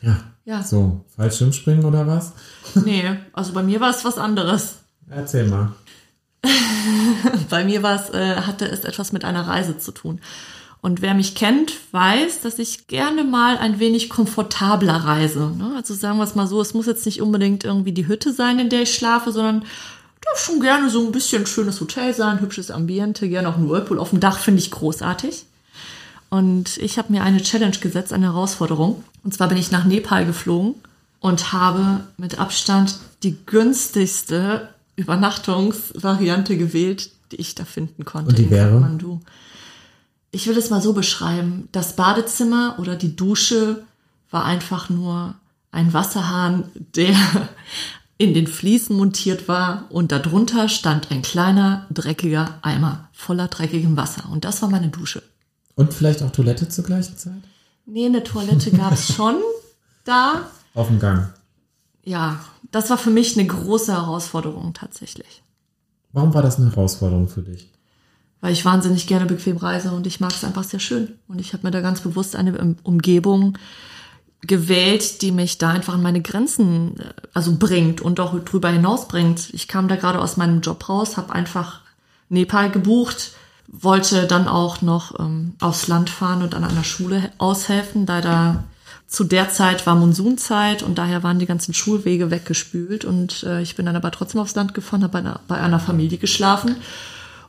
Ja. 0.00 0.16
Ja. 0.46 0.62
So, 0.62 1.04
Fallschirmspringen 1.16 1.84
oder 1.84 2.06
was? 2.06 2.32
Nee, 2.84 3.04
also 3.34 3.52
bei 3.52 3.62
mir 3.62 3.80
war 3.80 3.90
es 3.90 4.04
was 4.06 4.16
anderes. 4.16 4.76
Erzähl 5.10 5.48
mal. 5.48 5.72
Bei 7.50 7.64
mir 7.64 7.82
war 7.82 7.96
es, 7.96 8.10
äh, 8.10 8.36
hatte 8.36 8.66
es 8.66 8.80
etwas 8.80 9.12
mit 9.12 9.24
einer 9.24 9.48
Reise 9.48 9.78
zu 9.78 9.90
tun. 9.92 10.20
Und 10.82 11.02
wer 11.02 11.14
mich 11.14 11.34
kennt, 11.34 11.72
weiß, 11.90 12.40
dass 12.42 12.58
ich 12.58 12.86
gerne 12.86 13.24
mal 13.24 13.58
ein 13.58 13.80
wenig 13.80 14.08
komfortabler 14.08 14.94
reise. 14.94 15.52
Ne? 15.56 15.72
Also 15.76 15.94
sagen 15.94 16.18
wir 16.18 16.24
es 16.24 16.34
mal 16.34 16.46
so, 16.46 16.60
es 16.60 16.74
muss 16.74 16.86
jetzt 16.86 17.06
nicht 17.06 17.20
unbedingt 17.20 17.64
irgendwie 17.64 17.92
die 17.92 18.06
Hütte 18.06 18.32
sein, 18.32 18.58
in 18.58 18.68
der 18.68 18.82
ich 18.82 18.94
schlafe, 18.94 19.32
sondern 19.32 19.64
darf 20.20 20.38
schon 20.38 20.60
gerne 20.60 20.90
so 20.90 21.04
ein 21.04 21.12
bisschen 21.12 21.46
schönes 21.46 21.80
Hotel 21.80 22.14
sein, 22.14 22.40
hübsches 22.40 22.70
Ambiente, 22.70 23.28
gerne 23.28 23.48
auch 23.48 23.56
ein 23.56 23.68
Whirlpool 23.68 23.98
auf 23.98 24.10
dem 24.10 24.20
Dach, 24.20 24.38
finde 24.38 24.60
ich 24.60 24.70
großartig. 24.70 25.46
Und 26.28 26.76
ich 26.78 26.98
habe 26.98 27.12
mir 27.12 27.22
eine 27.22 27.42
Challenge 27.42 27.76
gesetzt, 27.76 28.12
eine 28.12 28.26
Herausforderung. 28.26 29.04
Und 29.22 29.34
zwar 29.34 29.48
bin 29.48 29.58
ich 29.58 29.70
nach 29.70 29.84
Nepal 29.84 30.26
geflogen 30.26 30.74
und 31.20 31.52
habe 31.52 32.04
mit 32.16 32.38
Abstand 32.38 32.98
die 33.22 33.36
günstigste 33.46 34.68
Übernachtungsvariante 34.96 36.56
gewählt, 36.56 37.10
die 37.32 37.36
ich 37.36 37.54
da 37.54 37.64
finden 37.64 38.04
konnte. 38.04 38.30
Und 38.30 38.38
die 38.38 38.44
in 38.44 38.50
wäre? 38.50 38.70
Kathmandu. 38.72 39.20
Ich 40.30 40.46
will 40.46 40.56
es 40.56 40.70
mal 40.70 40.82
so 40.82 40.92
beschreiben. 40.92 41.68
Das 41.72 41.96
Badezimmer 41.96 42.76
oder 42.78 42.96
die 42.96 43.16
Dusche 43.16 43.84
war 44.30 44.44
einfach 44.44 44.90
nur 44.90 45.34
ein 45.70 45.92
Wasserhahn, 45.92 46.70
der 46.94 47.14
in 48.18 48.34
den 48.34 48.46
Fliesen 48.46 48.96
montiert 48.96 49.46
war 49.46 49.84
und 49.90 50.10
darunter 50.10 50.68
stand 50.68 51.10
ein 51.10 51.22
kleiner, 51.22 51.86
dreckiger 51.90 52.58
Eimer 52.62 53.08
voller 53.12 53.48
dreckigem 53.48 53.96
Wasser. 53.96 54.28
Und 54.30 54.44
das 54.44 54.62
war 54.62 54.70
meine 54.70 54.88
Dusche. 54.88 55.22
Und 55.74 55.92
vielleicht 55.92 56.22
auch 56.22 56.30
Toilette 56.30 56.68
zur 56.68 56.84
gleichen 56.84 57.16
Zeit? 57.16 57.42
Nee, 57.84 58.06
eine 58.06 58.24
Toilette 58.24 58.70
gab 58.70 58.92
es 58.92 59.08
schon 59.14 59.36
da. 60.04 60.50
Auf 60.74 60.88
dem 60.88 60.98
Gang. 60.98 61.32
Ja, 62.04 62.40
das 62.70 62.88
war 62.90 62.98
für 62.98 63.10
mich 63.10 63.38
eine 63.38 63.46
große 63.46 63.92
Herausforderung 63.92 64.72
tatsächlich. 64.74 65.42
Warum 66.12 66.32
war 66.32 66.42
das 66.42 66.56
eine 66.56 66.70
Herausforderung 66.70 67.28
für 67.28 67.42
dich? 67.42 67.70
Weil 68.40 68.52
ich 68.52 68.64
wahnsinnig 68.64 69.06
gerne 69.06 69.26
bequem 69.26 69.56
reise 69.56 69.90
und 69.92 70.06
ich 70.06 70.20
mag 70.20 70.30
es 70.32 70.44
einfach 70.44 70.64
sehr 70.64 70.80
schön. 70.80 71.14
Und 71.26 71.40
ich 71.40 71.52
habe 71.52 71.66
mir 71.66 71.70
da 71.70 71.80
ganz 71.80 72.00
bewusst 72.00 72.36
eine 72.36 72.56
um- 72.58 72.76
Umgebung 72.82 73.56
gewählt, 74.42 75.22
die 75.22 75.32
mich 75.32 75.58
da 75.58 75.70
einfach 75.70 75.94
an 75.94 76.02
meine 76.02 76.20
Grenzen 76.20 76.98
äh, 77.00 77.04
also 77.34 77.56
bringt 77.58 78.00
und 78.00 78.20
auch 78.20 78.38
drüber 78.44 78.68
hinaus 78.68 79.08
bringt. 79.08 79.52
Ich 79.54 79.68
kam 79.68 79.88
da 79.88 79.96
gerade 79.96 80.20
aus 80.20 80.36
meinem 80.36 80.60
Job 80.60 80.88
raus, 80.88 81.16
habe 81.16 81.32
einfach 81.32 81.80
Nepal 82.28 82.70
gebucht, 82.70 83.32
wollte 83.68 84.26
dann 84.26 84.46
auch 84.48 84.82
noch 84.82 85.18
ähm, 85.18 85.54
aufs 85.60 85.88
Land 85.88 86.10
fahren 86.10 86.42
und 86.42 86.54
an 86.54 86.64
einer 86.64 86.84
Schule 86.84 87.20
he- 87.22 87.28
aushelfen, 87.38 88.06
da 88.06 88.20
da 88.20 88.64
zu 89.08 89.22
der 89.24 89.50
Zeit 89.50 89.86
war 89.86 89.94
Monsunzeit 89.94 90.82
und 90.82 90.98
daher 90.98 91.22
waren 91.22 91.38
die 91.38 91.46
ganzen 91.46 91.72
Schulwege 91.74 92.30
weggespült 92.30 93.04
und 93.04 93.44
äh, 93.44 93.62
ich 93.62 93.76
bin 93.76 93.86
dann 93.86 93.96
aber 93.96 94.10
trotzdem 94.10 94.40
aufs 94.40 94.54
Land 94.56 94.74
gefahren, 94.74 95.02
habe 95.04 95.22
bei 95.22 95.34
bei 95.48 95.56
einer 95.60 95.78
Familie 95.80 96.18
geschlafen 96.18 96.76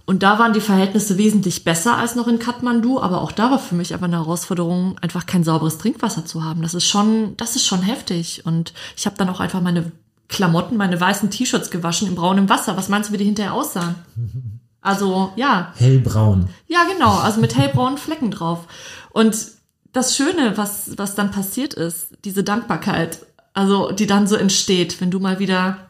und 0.07 0.23
da 0.23 0.39
waren 0.39 0.53
die 0.53 0.61
Verhältnisse 0.61 1.17
wesentlich 1.17 1.65
besser 1.65 1.97
als 1.97 2.15
noch 2.15 2.29
in 2.29 2.39
Kathmandu, 2.39 3.01
aber 3.01 3.21
auch 3.21 3.33
da 3.33 3.51
war 3.51 3.59
für 3.59 3.75
mich 3.75 3.93
aber 3.93 4.05
eine 4.05 4.15
Herausforderung, 4.15 4.97
einfach 5.01 5.25
kein 5.25 5.43
sauberes 5.43 5.79
Trinkwasser 5.79 6.25
zu 6.25 6.45
haben. 6.45 6.61
Das 6.61 6.73
ist 6.73 6.87
schon, 6.87 7.35
das 7.35 7.57
ist 7.57 7.65
schon 7.65 7.81
heftig. 7.81 8.45
Und 8.45 8.71
ich 8.95 9.05
habe 9.05 9.17
dann 9.17 9.27
auch 9.27 9.41
einfach 9.41 9.59
meine 9.59 9.91
Klamotten, 10.29 10.77
meine 10.77 10.99
weißen 10.99 11.29
T-Shirts 11.29 11.71
gewaschen 11.71 12.07
im 12.07 12.15
braunen 12.15 12.47
Wasser. 12.47 12.77
Was 12.77 12.87
meinst 12.87 13.09
du, 13.09 13.13
wie 13.13 13.17
die 13.17 13.25
hinterher 13.25 13.53
aussahen? 13.53 13.95
Also, 14.79 15.33
ja, 15.35 15.73
Hellbraun. 15.75 16.47
ja, 16.67 16.85
genau, 16.85 17.17
also 17.17 17.41
mit 17.41 17.57
hellbraunen 17.57 17.97
Flecken 17.97 18.31
drauf. 18.31 18.59
Und 19.11 19.35
das 19.91 20.15
Schöne, 20.15 20.55
was, 20.55 20.97
was 20.97 21.13
dann 21.13 21.31
passiert 21.31 21.73
ist, 21.73 22.11
diese 22.23 22.45
Dankbarkeit, 22.45 23.25
also 23.53 23.91
die 23.91 24.07
dann 24.07 24.27
so 24.27 24.37
entsteht, 24.37 25.01
wenn 25.01 25.11
du 25.11 25.19
mal 25.19 25.39
wieder 25.39 25.86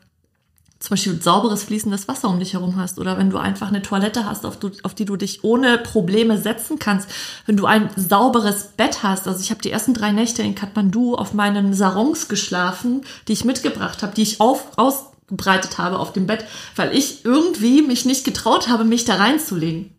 zum 0.79 0.91
Beispiel 0.91 1.22
sauberes 1.22 1.63
fließendes 1.63 2.07
Wasser 2.07 2.29
um 2.29 2.39
dich 2.39 2.53
herum 2.53 2.75
hast 2.75 3.00
oder 3.00 3.17
wenn 3.17 3.29
du 3.29 3.38
einfach 3.38 3.69
eine 3.69 3.81
Toilette 3.81 4.25
hast, 4.25 4.46
auf, 4.46 4.57
du, 4.57 4.72
auf 4.84 4.93
die 4.93 5.05
du 5.05 5.15
dich 5.15 5.43
ohne 5.43 5.77
Probleme 5.77 6.38
setzen 6.38 6.77
kannst, 6.79 7.10
wenn 7.46 7.57
du 7.57 7.65
ein 7.65 7.89
sauberes 7.96 8.74
Bett 8.77 9.01
hast. 9.03 9.27
Also 9.27 9.39
ich 9.39 9.50
habe 9.50 9.62
die 9.62 9.72
ersten 9.72 9.93
drei 9.93 10.12
Nächte 10.12 10.43
in 10.43 10.55
Kathmandu 10.55 11.15
auf 11.15 11.34
meinen 11.34 11.74
Sarons 11.74 12.27
geschlafen, 12.27 13.01
die 13.27 13.34
ich 13.34 13.46
mitgebracht 13.46 14.03
habe, 14.03 14.13
die 14.13 14.24
ich 14.24 14.39
auf, 14.39 14.77
ausgebreitet 14.77 15.77
habe 15.77 16.00
auf 16.00 16.13
dem 16.13 16.27
Bett, 16.27 16.46
weil 16.75 16.96
ich 16.96 17.25
irgendwie 17.25 17.81
mich 17.81 18.05
nicht 18.05 18.24
getraut 18.24 18.69
habe, 18.69 18.84
mich 18.84 19.05
da 19.05 19.15
reinzulegen. 19.15 19.98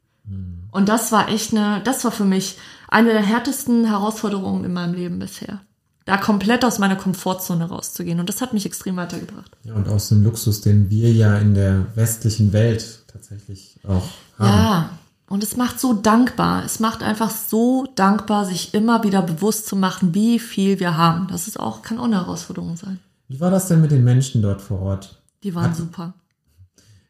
Und 0.70 0.88
das 0.88 1.12
war 1.12 1.28
echt 1.28 1.52
eine, 1.52 1.80
das 1.82 2.04
war 2.04 2.12
für 2.12 2.24
mich 2.24 2.56
eine 2.88 3.12
der 3.12 3.22
härtesten 3.22 3.84
Herausforderungen 3.84 4.64
in 4.64 4.72
meinem 4.72 4.94
Leben 4.94 5.18
bisher. 5.18 5.60
Da 6.08 6.16
komplett 6.16 6.64
aus 6.64 6.78
meiner 6.78 6.96
Komfortzone 6.96 7.68
rauszugehen. 7.68 8.18
Und 8.18 8.30
das 8.30 8.40
hat 8.40 8.54
mich 8.54 8.64
extrem 8.64 8.96
weitergebracht. 8.96 9.50
Ja, 9.62 9.74
und 9.74 9.88
aus 9.88 10.08
dem 10.08 10.24
Luxus, 10.24 10.62
den 10.62 10.88
wir 10.88 11.12
ja 11.12 11.36
in 11.36 11.52
der 11.54 11.84
westlichen 11.96 12.54
Welt 12.54 13.00
tatsächlich 13.12 13.78
auch 13.86 14.08
haben. 14.38 14.48
Ja, 14.48 14.90
und 15.28 15.42
es 15.42 15.58
macht 15.58 15.78
so 15.78 15.92
dankbar. 15.92 16.64
Es 16.64 16.80
macht 16.80 17.02
einfach 17.02 17.28
so 17.30 17.86
dankbar, 17.94 18.46
sich 18.46 18.72
immer 18.72 19.04
wieder 19.04 19.20
bewusst 19.20 19.66
zu 19.66 19.76
machen, 19.76 20.14
wie 20.14 20.38
viel 20.38 20.80
wir 20.80 20.96
haben. 20.96 21.28
Das 21.30 21.46
ist 21.46 21.60
auch, 21.60 21.82
kann 21.82 21.98
auch 21.98 22.04
eine 22.04 22.16
Herausforderung 22.16 22.76
sein. 22.78 23.00
Wie 23.28 23.38
war 23.38 23.50
das 23.50 23.68
denn 23.68 23.82
mit 23.82 23.90
den 23.90 24.02
Menschen 24.04 24.40
dort 24.40 24.62
vor 24.62 24.80
Ort? 24.80 25.20
Die 25.42 25.54
waren 25.54 25.64
Hat- 25.70 25.76
super. 25.76 26.14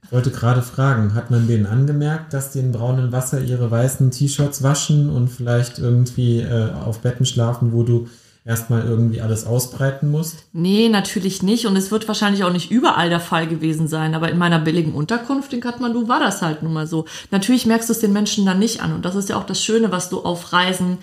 Ich 0.03 0.11
wollte 0.13 0.31
gerade 0.31 0.63
fragen, 0.63 1.15
hat 1.15 1.31
man 1.31 1.47
denen 1.47 1.67
angemerkt, 1.67 2.33
dass 2.33 2.51
die 2.51 2.61
in 2.61 2.73
braunem 2.73 3.13
Wasser 3.13 3.43
ihre 3.43 3.71
weißen 3.71 4.11
T-Shirts 4.11 4.63
waschen 4.63 5.11
und 5.11 5.29
vielleicht 5.29 5.79
irgendwie 5.79 6.41
äh, 6.41 6.73
auf 6.73 7.01
Betten 7.01 7.27
schlafen, 7.27 7.73
wo 7.73 7.83
du 7.83 8.09
erstmal 8.49 8.83
irgendwie 8.83 9.21
alles 9.21 9.47
ausbreiten 9.47 10.11
musst? 10.11 10.47
Nee, 10.55 10.89
natürlich 10.89 11.43
nicht. 11.43 11.67
Und 11.67 11.77
es 11.77 11.91
wird 11.91 12.09
wahrscheinlich 12.09 12.45
auch 12.45 12.53
nicht 12.53 12.71
überall 12.71 13.11
der 13.11 13.21
Fall 13.21 13.47
gewesen 13.47 13.89
sein. 13.89 14.15
Aber 14.15 14.31
in 14.31 14.39
meiner 14.39 14.59
billigen 14.59 14.95
Unterkunft 14.95 15.53
in 15.53 15.61
Kathmandu 15.61 16.09
war 16.09 16.19
das 16.19 16.41
halt 16.41 16.63
nun 16.63 16.73
mal 16.73 16.87
so. 16.87 17.05
Natürlich 17.31 17.67
merkst 17.67 17.91
du 17.91 17.93
es 17.93 18.01
den 18.01 18.15
Menschen 18.15 18.47
dann 18.47 18.59
nicht 18.59 18.81
an. 18.81 18.95
Und 18.95 19.05
das 19.05 19.17
ist 19.17 19.29
ja 19.29 19.37
auch 19.37 19.45
das 19.45 19.63
Schöne, 19.63 19.93
was 19.93 20.09
du 20.09 20.23
auf 20.23 20.55
Reisen 20.55 20.97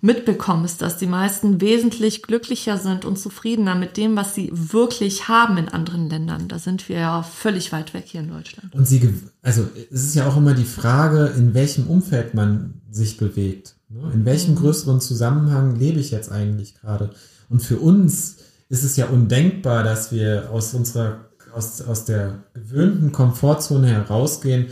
mitbekommst, 0.00 0.82
dass 0.82 0.96
die 0.96 1.06
meisten 1.06 1.60
wesentlich 1.60 2.22
glücklicher 2.22 2.78
sind 2.78 3.04
und 3.04 3.16
zufriedener 3.16 3.76
mit 3.76 3.96
dem, 3.96 4.16
was 4.16 4.34
sie 4.34 4.50
wirklich 4.52 5.28
haben 5.28 5.56
in 5.56 5.68
anderen 5.68 6.10
Ländern. 6.10 6.48
Da 6.48 6.58
sind 6.58 6.88
wir 6.88 6.98
ja 6.98 7.22
völlig 7.22 7.70
weit 7.70 7.94
weg 7.94 8.04
hier 8.06 8.20
in 8.20 8.30
Deutschland. 8.30 8.74
Und 8.74 8.86
sie, 8.86 9.14
also 9.42 9.68
es 9.92 10.04
ist 10.04 10.14
ja 10.16 10.28
auch 10.28 10.36
immer 10.36 10.54
die 10.54 10.64
Frage, 10.64 11.32
in 11.36 11.54
welchem 11.54 11.86
Umfeld 11.86 12.34
man 12.34 12.80
sich 12.90 13.18
bewegt. 13.18 13.76
Ne? 13.88 14.10
In 14.12 14.24
welchem 14.24 14.54
größeren 14.54 15.00
Zusammenhang 15.00 15.76
lebe 15.76 16.00
ich 16.00 16.10
jetzt 16.10 16.30
eigentlich 16.30 16.74
gerade? 16.74 17.10
Und 17.48 17.60
für 17.60 17.78
uns 17.78 18.36
ist 18.68 18.84
es 18.84 18.96
ja 18.96 19.06
undenkbar, 19.06 19.82
dass 19.82 20.12
wir 20.12 20.50
aus 20.50 20.74
unserer, 20.74 21.30
aus, 21.54 21.80
aus 21.80 22.04
der 22.04 22.44
gewöhnten 22.54 23.12
Komfortzone 23.12 23.88
herausgehen. 23.88 24.66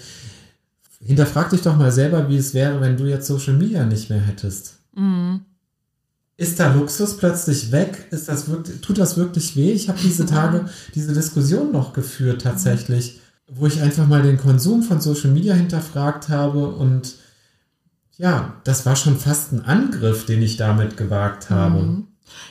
Hinterfrag 1.00 1.50
dich 1.50 1.62
doch 1.62 1.76
mal 1.76 1.92
selber, 1.92 2.28
wie 2.28 2.36
es 2.36 2.52
wäre, 2.52 2.80
wenn 2.80 2.96
du 2.96 3.04
jetzt 3.04 3.26
Social 3.26 3.54
Media 3.54 3.84
nicht 3.84 4.10
mehr 4.10 4.20
hättest. 4.20 4.78
Ist 6.38 6.60
da 6.60 6.74
Luxus 6.74 7.16
plötzlich 7.16 7.72
weg? 7.72 8.08
Ist 8.10 8.28
das 8.28 8.48
wirklich, 8.48 8.80
tut 8.82 8.98
das 8.98 9.16
wirklich 9.16 9.56
weh? 9.56 9.72
Ich 9.72 9.88
habe 9.88 9.98
diese 10.02 10.26
Tage 10.26 10.66
diese 10.94 11.14
Diskussion 11.14 11.72
noch 11.72 11.94
geführt 11.94 12.42
tatsächlich, 12.42 13.20
wo 13.50 13.66
ich 13.66 13.80
einfach 13.80 14.06
mal 14.06 14.22
den 14.22 14.36
Konsum 14.36 14.82
von 14.82 15.00
Social 15.00 15.30
Media 15.30 15.54
hinterfragt 15.54 16.28
habe 16.28 16.68
und 16.68 17.14
ja, 18.18 18.54
das 18.64 18.86
war 18.86 18.96
schon 18.96 19.18
fast 19.18 19.52
ein 19.52 19.64
Angriff, 19.64 20.24
den 20.26 20.42
ich 20.42 20.56
damit 20.56 20.96
gewagt 20.96 21.50
habe. 21.50 22.04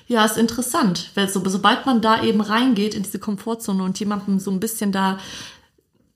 Ja, 0.07 0.23
ist 0.25 0.37
interessant, 0.37 1.11
weil 1.15 1.27
so, 1.27 1.41
sobald 1.47 1.85
man 1.85 2.01
da 2.01 2.23
eben 2.23 2.41
reingeht 2.41 2.93
in 2.93 3.03
diese 3.03 3.19
Komfortzone 3.19 3.83
und 3.83 3.99
jemandem 3.99 4.39
so 4.39 4.51
ein 4.51 4.59
bisschen 4.59 4.91
da, 4.91 5.17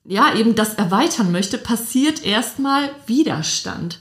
ja, 0.04 0.34
eben 0.34 0.54
das 0.54 0.74
erweitern 0.74 1.32
möchte, 1.32 1.58
passiert 1.58 2.24
erstmal 2.24 2.90
Widerstand. 3.06 3.98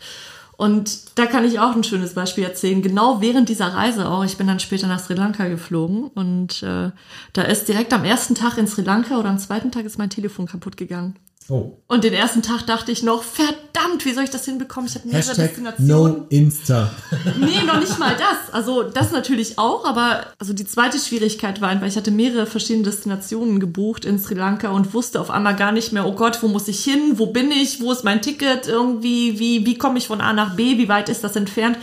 Und 0.56 1.18
da 1.18 1.26
kann 1.26 1.46
ich 1.46 1.60
auch 1.60 1.74
ein 1.74 1.86
schönes 1.86 2.16
Beispiel 2.16 2.44
erzählen. 2.44 2.82
Genau 2.82 3.22
während 3.22 3.48
dieser 3.48 3.74
Reise 3.74 4.10
auch. 4.10 4.26
Ich 4.26 4.38
bin 4.38 4.46
dann 4.46 4.60
später 4.60 4.88
nach 4.88 5.00
Sri 5.00 5.14
Lanka 5.14 5.48
geflogen 5.48 6.08
und 6.08 6.62
äh, 6.64 6.92
da 7.32 7.42
ist 7.44 7.70
direkt 7.70 7.94
am 7.94 8.04
ersten 8.04 8.36
Tag 8.36 8.58
in 8.58 8.68
Sri 8.68 8.82
Lanka 8.82 9.18
oder 9.18 9.30
am 9.30 9.40
zweiten 9.40 9.72
Tag 9.72 9.86
ist 9.86 9.98
mein 9.98 10.10
Telefon 10.10 10.48
kaputt 10.48 10.76
gegangen. 10.76 11.16
Oh, 11.52 11.82
Und 11.88 12.04
den 12.04 12.14
ersten 12.14 12.44
Tag 12.44 12.68
dachte 12.68 12.92
ich 12.92 13.02
noch, 13.02 13.24
verdammt, 13.24 14.06
wie 14.06 14.14
soll 14.14 14.24
ich 14.24 14.30
das 14.30 14.46
hinbekommen? 14.46 14.88
Ich 14.88 14.94
habe 14.96 15.08
mehrere 15.08 15.30
Hashtag 15.30 15.48
Destinationen. 15.48 16.18
No 16.18 16.26
Insta. 16.30 16.92
Nee, 17.40 17.64
noch 17.66 17.80
nicht 17.80 17.98
mal 17.98 18.16
das. 18.16 18.54
Also 18.54 18.84
das 18.84 19.12
natürlich 19.12 19.58
auch, 19.58 19.84
aber 19.84 20.28
also 20.38 20.54
die 20.54 20.66
zweite 20.66 21.00
Schwierigkeit 21.00 21.60
war, 21.60 21.82
weil 21.82 21.88
ich 21.90 21.98
hatte 21.98 22.12
mehrere 22.12 22.46
verschiedene 22.46 22.84
Destinationen 22.86 23.60
gebucht 23.60 24.06
in 24.06 24.20
Sri 24.20 24.36
Lanka 24.36 24.70
und 24.70 24.94
wusste 24.94 25.20
auf 25.20 25.32
einmal 25.32 25.56
gar 25.56 25.72
nicht 25.72 25.92
mehr, 25.92 26.06
oh 26.06 26.14
Gott, 26.14 26.44
wo 26.44 26.48
muss 26.48 26.68
ich 26.68 26.84
hin? 26.84 27.14
Wo 27.16 27.28
bin 27.28 27.50
ich? 27.50 27.82
Wo 27.82 27.92
ist 27.92 28.04
mein 28.04 28.22
Ticket? 28.22 28.68
Irgendwie, 28.68 29.40
wie, 29.40 29.66
wie 29.66 29.78
komme 29.78 29.98
ich 29.98 30.06
von 30.08 30.22
A 30.22 30.34
nach 30.34 30.56
B? 30.56 30.78
Wie 30.78 30.90
weit 30.90 31.10
ist 31.10 31.24
das 31.24 31.36
entfernt? 31.36 31.80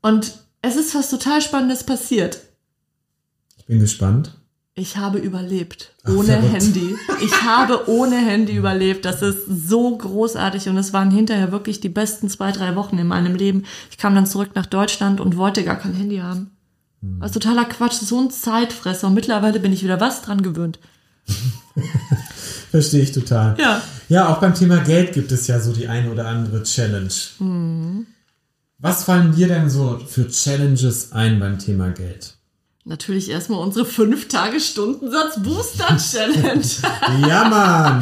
Und 0.00 0.32
es 0.62 0.76
ist 0.76 0.94
was 0.94 1.10
total 1.10 1.42
Spannendes 1.42 1.82
passiert. 1.82 2.38
Ich 3.56 3.66
bin 3.66 3.80
gespannt. 3.80 4.32
Ich 4.78 4.98
habe 4.98 5.18
überlebt. 5.18 5.94
Ach, 6.04 6.10
Ohne 6.10 6.34
verrückt. 6.34 6.52
Handy. 6.52 6.96
Ich 7.24 7.42
habe 7.42 7.88
ohne 7.88 8.16
Handy 8.16 8.54
überlebt. 8.54 9.06
Das 9.06 9.22
ist 9.22 9.46
so 9.48 9.96
großartig 9.96 10.68
und 10.68 10.76
es 10.76 10.92
waren 10.92 11.10
hinterher 11.10 11.50
wirklich 11.50 11.80
die 11.80 11.88
besten 11.88 12.28
zwei, 12.28 12.52
drei 12.52 12.76
Wochen 12.76 12.98
in 12.98 13.06
meinem 13.06 13.34
Leben. 13.34 13.64
Ich 13.90 13.96
kam 13.96 14.14
dann 14.14 14.26
zurück 14.26 14.50
nach 14.54 14.66
Deutschland 14.66 15.18
und 15.18 15.38
wollte 15.38 15.64
gar 15.64 15.76
kein 15.76 15.94
Handy 15.94 16.18
haben. 16.18 16.50
Hm. 17.00 17.22
Ist 17.22 17.32
totaler 17.32 17.64
Quatsch, 17.64 17.94
so 17.94 18.20
ein 18.20 18.30
Zeitfresser. 18.30 19.06
Und 19.06 19.14
mittlerweile 19.14 19.60
bin 19.60 19.72
ich 19.72 19.82
wieder 19.82 19.98
was 19.98 20.20
dran 20.20 20.42
gewöhnt. 20.42 20.78
Verstehe 22.70 23.02
ich 23.02 23.12
total. 23.12 23.58
Ja. 23.58 23.80
Ja, 24.10 24.28
auch 24.28 24.40
beim 24.40 24.52
Thema 24.52 24.76
Geld 24.80 25.14
gibt 25.14 25.32
es 25.32 25.46
ja 25.46 25.58
so 25.58 25.72
die 25.72 25.88
eine 25.88 26.10
oder 26.10 26.28
andere 26.28 26.62
Challenge. 26.64 27.08
Was 28.78 29.04
fallen 29.04 29.34
dir 29.34 29.48
denn 29.48 29.70
so 29.70 29.98
für 30.06 30.28
Challenges 30.28 31.12
ein 31.12 31.40
beim 31.40 31.58
Thema 31.58 31.88
Geld? 31.88 32.35
Natürlich 32.88 33.30
erstmal 33.30 33.58
unsere 33.58 33.84
5-Tage-Stundensatz-Booster-Challenge. 33.84 36.62
Ja, 37.28 37.48
Mann! 37.48 38.00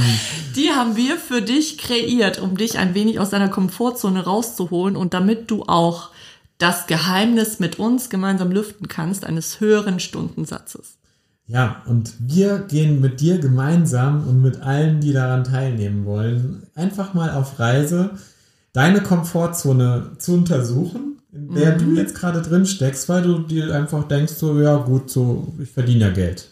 Die 0.55 0.73
haben 0.73 0.95
wir 0.95 1.17
für 1.17 1.41
dich 1.41 1.79
kreiert, 1.79 2.39
um 2.39 2.59
dich 2.59 2.77
ein 2.77 2.95
wenig 2.95 3.19
aus 3.19 3.31
deiner 3.31 3.49
Komfortzone 3.49 4.25
rauszuholen 4.25 4.95
und 4.95 5.15
damit 5.15 5.51
du 5.51 5.63
auch 5.63 6.11
das 6.59 6.87
Geheimnis 6.87 7.61
mit 7.61 7.79
uns 7.79 8.11
gemeinsam 8.11 8.53
lüften 8.53 8.87
kannst 8.87 9.25
eines 9.25 9.59
höheren 9.59 10.01
Stundensatzes. 10.01 10.99
Ja, 11.47 11.83
und 11.87 12.13
wir 12.19 12.59
gehen 12.59 13.01
mit 13.01 13.23
dir 13.23 13.39
gemeinsam 13.39 14.29
und 14.29 14.43
mit 14.43 14.61
allen, 14.61 15.01
die 15.01 15.15
daran 15.15 15.45
teilnehmen 15.45 16.05
wollen, 16.05 16.67
einfach 16.75 17.15
mal 17.15 17.31
auf 17.31 17.59
Reise, 17.59 18.11
deine 18.75 19.03
Komfortzone 19.03 20.11
zu 20.19 20.35
untersuchen, 20.35 21.14
in 21.35 21.55
der 21.55 21.77
du 21.77 21.95
jetzt 21.97 22.15
gerade 22.15 22.41
drin 22.43 22.65
steckst, 22.65 23.09
weil 23.09 23.23
du 23.23 23.41
dir 23.41 23.75
einfach 23.75 24.07
denkst, 24.07 24.35
so, 24.35 24.61
ja 24.61 24.77
gut, 24.77 25.11
so, 25.11 25.53
ich 25.61 25.71
verdiene 25.71 26.05
ja 26.07 26.11
Geld. 26.11 26.47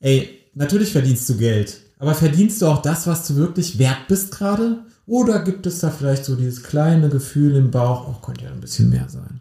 Ey, 0.00 0.40
natürlich 0.54 0.90
verdienst 0.90 1.28
du 1.28 1.36
Geld, 1.36 1.78
aber 1.98 2.14
verdienst 2.14 2.60
du 2.60 2.66
auch 2.66 2.82
das, 2.82 3.06
was 3.06 3.28
du 3.28 3.36
wirklich 3.36 3.78
wert 3.78 4.08
bist 4.08 4.32
gerade? 4.32 4.80
Oder 5.06 5.44
gibt 5.44 5.66
es 5.66 5.78
da 5.80 5.90
vielleicht 5.90 6.24
so 6.24 6.34
dieses 6.34 6.64
kleine 6.64 7.08
Gefühl 7.08 7.54
im 7.54 7.70
Bauch, 7.70 8.08
oh, 8.08 8.16
könnte 8.24 8.44
ja 8.44 8.50
ein 8.50 8.60
bisschen 8.60 8.90
mehr 8.90 9.08
sein? 9.08 9.40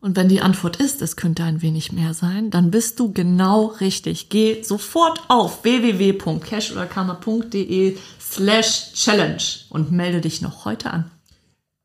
Und 0.00 0.16
wenn 0.16 0.28
die 0.28 0.40
Antwort 0.40 0.78
ist, 0.78 1.00
es 1.00 1.14
könnte 1.14 1.44
ein 1.44 1.62
wenig 1.62 1.92
mehr 1.92 2.12
sein, 2.12 2.50
dann 2.50 2.72
bist 2.72 2.98
du 2.98 3.12
genau 3.12 3.66
richtig. 3.66 4.30
Geh 4.30 4.64
sofort 4.64 5.22
auf 5.28 5.62
www.cashoderkammer.de 5.62 7.96
slash 8.20 8.94
challenge 8.94 9.44
und 9.70 9.92
melde 9.92 10.20
dich 10.20 10.42
noch 10.42 10.64
heute 10.64 10.90
an. 10.90 11.11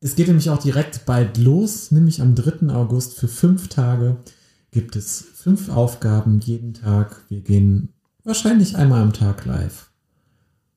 Es 0.00 0.14
geht 0.14 0.28
nämlich 0.28 0.48
auch 0.50 0.58
direkt 0.58 1.06
bald 1.06 1.38
los, 1.38 1.90
nämlich 1.90 2.22
am 2.22 2.34
3. 2.34 2.72
August 2.72 3.18
für 3.18 3.28
fünf 3.28 3.68
Tage 3.68 4.16
gibt 4.70 4.94
es 4.96 5.24
fünf 5.34 5.70
Aufgaben 5.70 6.40
jeden 6.40 6.74
Tag. 6.74 7.24
Wir 7.28 7.40
gehen 7.40 7.94
wahrscheinlich 8.22 8.76
einmal 8.76 9.02
am 9.02 9.12
Tag 9.12 9.44
live. 9.44 9.90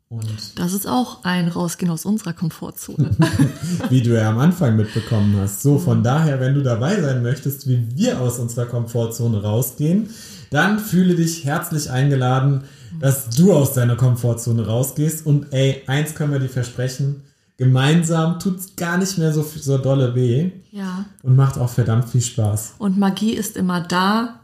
Und 0.09 0.59
Das 0.59 0.73
ist 0.73 0.87
auch 0.87 1.23
ein 1.23 1.47
Rausgehen 1.47 1.91
aus 1.91 2.03
unserer 2.03 2.33
Komfortzone. 2.33 3.11
wie 3.89 4.01
du 4.01 4.13
ja 4.15 4.29
am 4.29 4.39
Anfang 4.39 4.75
mitbekommen 4.75 5.37
hast. 5.37 5.61
So, 5.61 5.77
von 5.77 6.03
daher, 6.03 6.39
wenn 6.39 6.55
du 6.55 6.63
dabei 6.63 6.99
sein 6.99 7.21
möchtest, 7.21 7.67
wie 7.67 7.95
wir 7.95 8.19
aus 8.19 8.39
unserer 8.39 8.65
Komfortzone 8.65 9.41
rausgehen, 9.41 10.09
dann 10.49 10.79
fühle 10.79 11.15
dich 11.15 11.45
herzlich 11.45 11.91
eingeladen, 11.91 12.63
dass 12.99 13.29
du 13.29 13.53
aus 13.53 13.73
deiner 13.73 13.95
Komfortzone 13.95 14.65
rausgehst. 14.65 15.25
Und 15.25 15.53
ey, 15.53 15.83
eins 15.87 16.13
können 16.13 16.33
wir 16.33 16.39
dir 16.39 16.49
versprechen, 16.49 17.23
gemeinsam 17.61 18.39
tut's 18.39 18.75
gar 18.75 18.97
nicht 18.97 19.19
mehr 19.19 19.31
so, 19.31 19.43
so 19.43 19.77
dolle 19.77 20.15
weh 20.15 20.49
ja. 20.71 21.05
und 21.21 21.35
macht 21.35 21.59
auch 21.59 21.69
verdammt 21.69 22.09
viel 22.09 22.21
Spaß. 22.21 22.73
Und 22.79 22.97
Magie 22.97 23.33
ist 23.33 23.55
immer 23.55 23.81
da, 23.81 24.39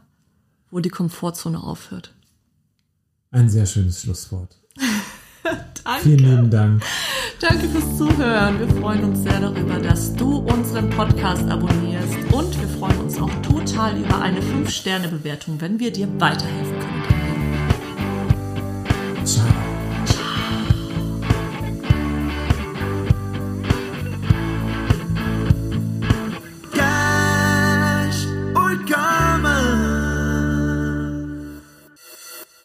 wo 0.70 0.78
die 0.78 0.88
Komfortzone 0.88 1.60
aufhört. 1.60 2.14
Ein 3.32 3.48
sehr 3.48 3.66
schönes 3.66 4.02
Schlusswort. 4.02 4.56
Danke. 5.42 6.02
Vielen 6.02 6.18
lieben 6.18 6.48
Dank. 6.48 6.84
Danke 7.40 7.68
fürs 7.68 7.98
Zuhören. 7.98 8.60
Wir 8.60 8.68
freuen 8.68 9.02
uns 9.02 9.24
sehr 9.24 9.40
darüber, 9.40 9.80
dass 9.80 10.14
du 10.14 10.36
unseren 10.36 10.88
Podcast 10.90 11.42
abonnierst. 11.48 12.14
Und 12.30 12.60
wir 12.60 12.68
freuen 12.68 13.00
uns 13.00 13.18
auch 13.18 13.34
total 13.42 13.98
über 13.98 14.20
eine 14.20 14.38
5-Sterne-Bewertung, 14.40 15.60
wenn 15.60 15.80
wir 15.80 15.90
dir 15.92 16.08
weiterhelfen 16.20 16.78
können. 16.78 17.02
Ciao. 19.24 19.67